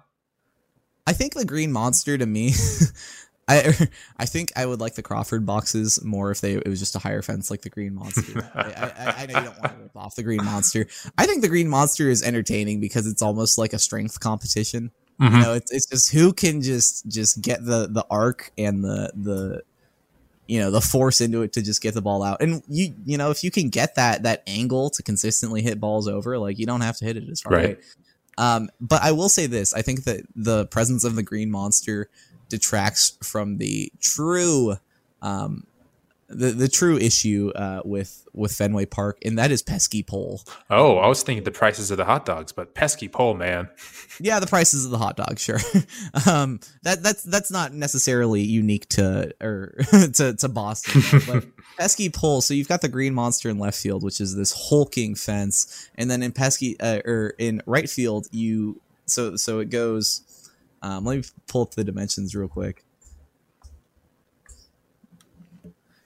[1.07, 2.53] I think the Green Monster to me.
[3.49, 3.75] I,
[4.17, 7.01] I think I would like the Crawford boxes more if they it was just a
[7.01, 8.49] higher fence like the Green Monster.
[8.55, 10.87] I, I, I know you don't want to rip off the Green Monster.
[11.19, 14.93] I think the Green Monster is entertaining because it's almost like a strength competition.
[15.21, 15.33] Mhm.
[15.33, 19.12] You know, it's, it's just who can just just get the the arc and the
[19.14, 19.62] the
[20.49, 22.41] you know the force into it to just get the ball out.
[22.41, 26.09] And you you know if you can get that that angle to consistently hit balls
[26.09, 27.53] over, like you don't have to hit it as far.
[27.53, 27.66] Right.
[27.66, 27.79] Right.
[28.39, 32.09] Um, but I will say this: I think that the presence of the Green Monster
[32.49, 34.77] detracts from the true
[35.21, 35.66] um,
[36.31, 40.43] the the true issue uh, with with Fenway Park, and that is pesky pole.
[40.70, 43.68] Oh, I was thinking the prices of the hot dogs, but pesky pole, man.
[44.22, 45.61] Yeah, the prices of the hot dogs, sure.
[46.26, 49.76] um, that that's that's not necessarily unique to or
[50.14, 51.45] to to Boston, but
[51.78, 52.43] pesky pole.
[52.43, 56.11] So you've got the green monster in left field, which is this hulking fence, and
[56.11, 60.51] then in pesky uh, or in right field, you so so it goes.
[60.83, 62.85] Um, let me pull up the dimensions real quick.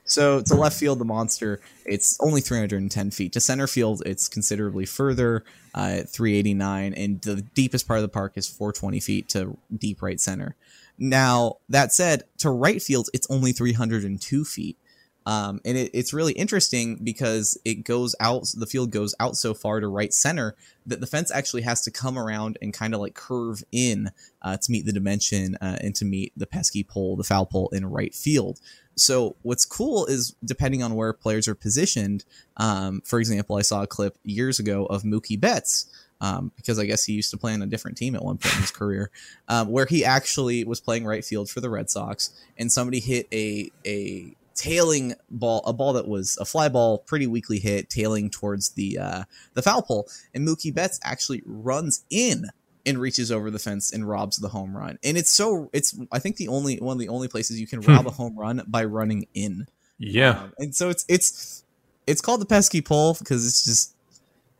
[0.04, 3.32] So to left field, the monster, it's only 310 feet.
[3.32, 5.44] To center field, it's considerably further,
[5.74, 10.20] uh, 389, and the deepest part of the park is 420 feet to deep right
[10.20, 10.56] center.
[10.98, 14.78] Now that said, to right field, it's only 302 feet.
[15.26, 19.54] Um, and it, it's really interesting because it goes out, the field goes out so
[19.54, 20.54] far to right center
[20.86, 24.10] that the fence actually has to come around and kind of like curve in
[24.42, 27.70] uh, to meet the dimension uh, and to meet the pesky pole, the foul pole
[27.70, 28.60] in right field.
[28.96, 32.24] So what's cool is depending on where players are positioned.
[32.58, 35.86] Um, for example, I saw a clip years ago of Mookie Betts.
[36.20, 38.54] Um, because I guess he used to play on a different team at one point
[38.54, 39.10] in his career,
[39.48, 43.26] um, where he actually was playing right field for the Red Sox, and somebody hit
[43.30, 48.30] a a tailing ball, a ball that was a fly ball, pretty weakly hit, tailing
[48.30, 49.24] towards the uh,
[49.54, 52.46] the foul pole, and Mookie Betts actually runs in
[52.86, 54.98] and reaches over the fence and robs the home run.
[55.02, 57.80] And it's so it's I think the only one of the only places you can
[57.80, 59.66] rob a home run by running in.
[59.98, 60.42] Yeah.
[60.42, 61.64] Um, and so it's it's
[62.06, 63.94] it's called the pesky pole because it's just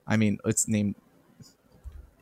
[0.07, 0.97] I mean it's named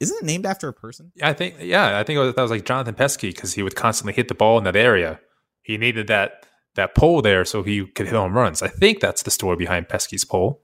[0.00, 1.12] isn't it named after a person?
[1.14, 3.62] Yeah, I think yeah, I think it was, that was like Jonathan Pesky because he
[3.62, 5.20] would constantly hit the ball in that area.
[5.62, 8.62] He needed that that pole there so he could hit home runs.
[8.62, 10.60] I think that's the story behind Pesky's pole.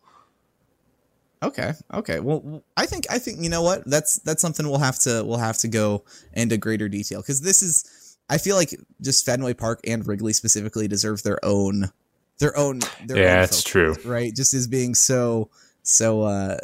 [1.42, 1.72] Okay.
[1.94, 2.18] Okay.
[2.20, 5.38] Well, I think I think you know what that's that's something we'll have to we'll
[5.38, 9.80] have to go into greater detail because this is I feel like just Fenway Park
[9.86, 11.90] and Wrigley specifically deserve their own
[12.38, 13.96] their own their Yeah, own focus, true.
[14.04, 15.48] right just as being so
[15.84, 16.56] so uh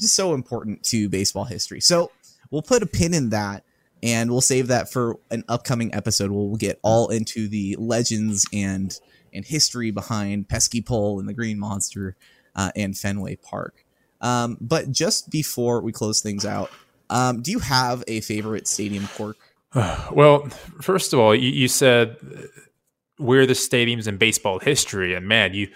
[0.00, 2.10] just so important to baseball history so
[2.50, 3.64] we'll put a pin in that
[4.02, 8.46] and we'll save that for an upcoming episode where we'll get all into the legends
[8.52, 8.98] and
[9.32, 12.16] and history behind pesky pole and the green monster
[12.56, 13.84] uh, and fenway park
[14.20, 16.70] um, but just before we close things out
[17.10, 19.36] um, do you have a favorite stadium quirk
[20.12, 20.48] Well,
[20.80, 22.16] first of all, you, you said
[23.18, 25.68] we're the stadiums in baseball history, and man, you,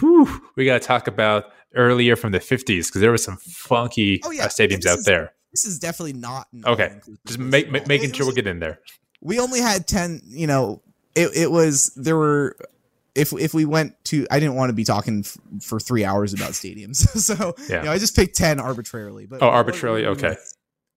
[0.00, 4.20] whew, we got to talk about earlier from the '50s because there were some funky
[4.24, 4.46] Oh, yeah.
[4.46, 5.32] uh, stadiums out is- there.
[5.64, 8.80] This is definitely not an Okay, just make, ma- making sure we get in there.
[9.20, 10.82] we only had 10 you know
[11.14, 12.56] it, it was there were
[13.14, 16.34] if if we went to i didn't want to be talking f- for three hours
[16.34, 17.78] about stadiums so Yeah.
[17.78, 20.04] you know i just picked 10 arbitrarily but Oh, arbitrarily?
[20.06, 20.36] Okay.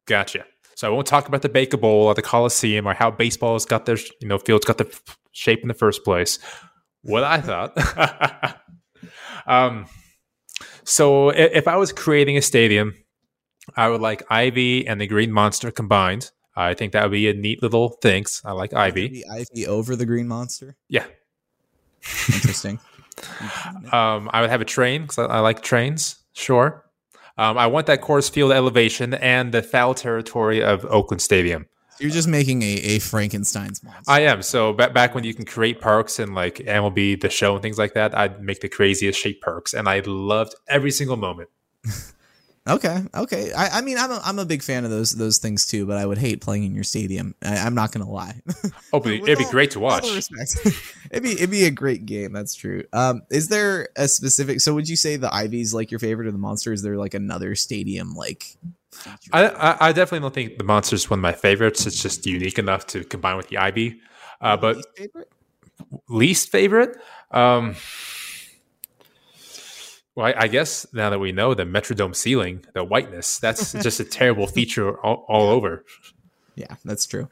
[0.05, 0.43] Gotcha.
[0.75, 3.85] So I won't talk about the Baker Bowl or the Coliseum or how baseball's got
[3.85, 6.39] their you know fields got the f- shape in the first place.
[7.03, 8.57] What I thought.
[9.47, 9.85] um,
[10.83, 12.93] so if I was creating a stadium,
[13.75, 16.31] I would like Ivy and the Green Monster combined.
[16.55, 18.25] I think that would be a neat little thing.
[18.43, 19.23] I like Ivy.
[19.31, 21.05] Ivy over the green monster Yeah.
[22.33, 22.79] interesting
[23.91, 26.17] Um, I would have a train because I, I like trains.
[26.33, 26.85] Sure.
[27.37, 31.65] Um, I want that Coors Field elevation and the foul territory of Oakland Stadium.
[31.99, 34.41] you're just making a, a frankenstein's monster I am.
[34.41, 37.77] So ba- back when you can create parks and like MLB the show and things
[37.77, 41.49] like that, I'd make the craziest shape parks, and I loved every single moment.
[42.69, 45.65] okay okay I, I mean I'm a, I'm a big fan of those those things
[45.65, 48.41] too but i would hate playing in your stadium I, i'm not gonna lie
[48.93, 50.05] Oh, but it'd be all- great to watch.
[51.11, 52.33] it'd be it'd be a great game.
[52.33, 52.83] That's true.
[52.93, 54.61] Um, is there a specific?
[54.61, 56.73] So would you say the Ivy's like your favorite or the monster?
[56.73, 58.57] Is there like another stadium like?
[59.31, 61.85] I, I, I definitely don't think the monster's one of my favorites.
[61.85, 63.99] It's just unique enough to combine with the Ivy.
[64.41, 65.29] Uh, but Least favorite?
[66.09, 66.97] least favorite,
[67.31, 67.75] um,
[70.19, 73.99] well, I, I guess now that we know the Metrodome ceiling, the whiteness, that's just
[73.99, 75.85] a terrible feature all, all over.
[76.55, 77.29] Yeah, that's true.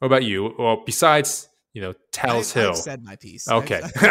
[0.00, 0.54] What about you?
[0.58, 2.70] Well, besides you know Tal's I've, Hill.
[2.72, 3.48] I've said my piece.
[3.48, 3.80] Okay.
[3.82, 4.10] I've- no,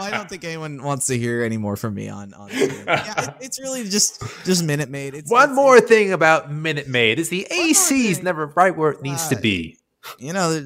[0.00, 2.48] I don't think anyone wants to hear any more from me on on.
[2.50, 5.14] yeah, it, it's really just just Minute Maid.
[5.14, 8.90] It's One it's- more thing about Minute Maid is the AC is never right where
[8.90, 9.78] it needs to be.
[10.18, 10.58] you know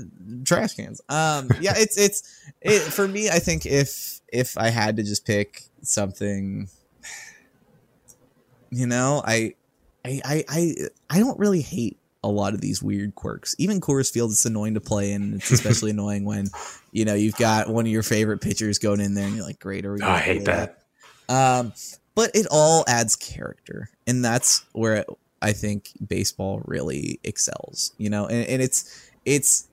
[0.44, 2.22] trash cans um yeah it's it's
[2.60, 6.68] it, for me i think if if i had to just pick something
[8.70, 9.54] you know i
[10.04, 10.74] i i i,
[11.10, 14.74] I don't really hate a lot of these weird quirks even Coors Field it's annoying
[14.74, 16.48] to play in it's especially annoying when
[16.90, 19.58] you know you've got one of your favorite pitchers going in there and you're like
[19.58, 20.78] great are we Oh, I hate play that.
[21.28, 21.72] um,
[22.14, 25.04] but it all adds character, and that's where
[25.42, 27.92] I think baseball really excels.
[27.98, 29.66] You know, and, and it's it's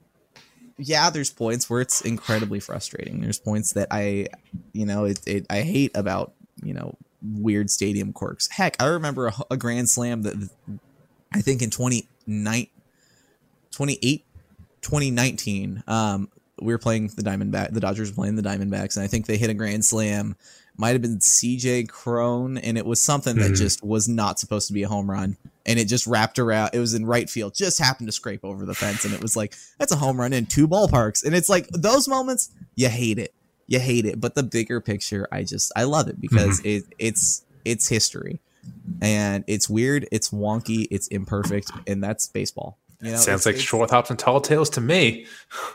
[0.82, 3.22] yeah, there's points where it's incredibly frustrating.
[3.22, 4.28] There's points that I,
[4.74, 8.50] you know, it, it I hate about you know weird stadium quirks.
[8.50, 10.50] Heck, I remember a, a grand slam that
[11.34, 12.68] I think in 29,
[13.72, 14.26] 28,
[14.82, 16.30] 2019, um,
[16.62, 17.74] we were playing the Diamondback.
[17.74, 20.36] The Dodgers were playing the Diamondbacks, and I think they hit a grand slam.
[20.78, 23.58] Might have been CJ Cron, and it was something that Mhm.
[23.58, 26.72] just was not supposed to be a home run, and it just wrapped around.
[26.74, 29.36] It was in right field, just happened to scrape over the fence, and it was
[29.36, 33.20] like that's a home run in two ballparks, and it's like those moments you hate
[33.20, 33.34] it,
[33.68, 36.70] you hate it, but the bigger picture, I just I love it because mm-hmm.
[36.70, 38.41] it it's it's history,
[39.01, 42.78] and it's weird, it's wonky, it's imperfect, and that's baseball.
[43.01, 45.26] You know, Sounds it's- like it's- short hops and tall tales to me.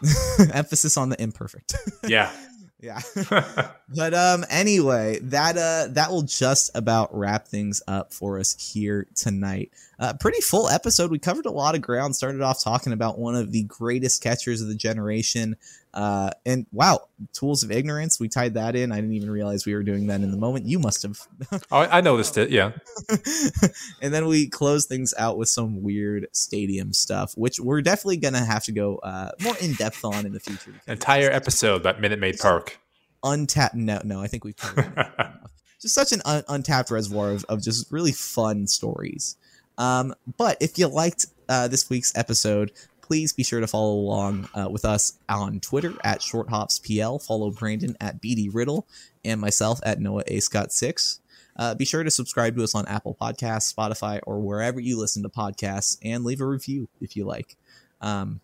[0.52, 1.74] emphasis on the imperfect.
[2.06, 2.30] Yeah.
[2.80, 3.00] yeah.
[3.88, 9.06] But um anyway, that uh that will just about wrap things up for us here
[9.14, 9.70] tonight.
[9.98, 11.10] Uh pretty full episode.
[11.10, 12.16] We covered a lot of ground.
[12.16, 15.56] Started off talking about one of the greatest catchers of the generation.
[15.96, 18.20] Uh and wow, tools of ignorance.
[18.20, 18.92] We tied that in.
[18.92, 20.66] I didn't even realize we were doing that in the moment.
[20.66, 21.18] You must have.
[21.72, 22.50] oh, I noticed it.
[22.50, 22.72] Yeah.
[24.02, 28.44] and then we close things out with some weird stadium stuff, which we're definitely gonna
[28.44, 30.74] have to go uh more in depth on in the future.
[30.86, 32.78] Entire episode about Minute Maid Park.
[33.24, 35.34] untapped no no i think we've covered it enough.
[35.80, 39.36] just such an un- untapped reservoir of, of just really fun stories
[39.78, 42.70] um, but if you liked uh, this week's episode
[43.06, 47.24] please be sure to follow along uh, with us on twitter at shorthopspl.
[47.24, 48.86] Follow brandon at bd riddle
[49.24, 51.20] and myself at noah a scott 6
[51.56, 55.22] uh, be sure to subscribe to us on apple podcasts spotify or wherever you listen
[55.22, 57.56] to podcasts and leave a review if you like.
[58.00, 58.40] Um,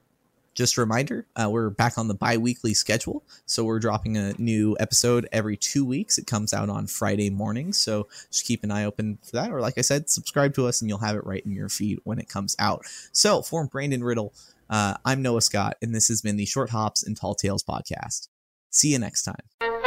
[0.55, 4.77] just a reminder uh, we're back on the bi-weekly schedule so we're dropping a new
[4.79, 6.19] episode every two weeks.
[6.19, 9.51] It comes out on friday mornings so just keep an eye open for that.
[9.51, 12.01] Or like i said subscribe to us and you'll have it right in your feed
[12.05, 12.85] when it comes out.
[13.13, 14.35] So for brandon riddle
[14.73, 18.27] uh, i'm noah scott and this has been the short hops and tall tales podcast.
[18.71, 19.82] See you next time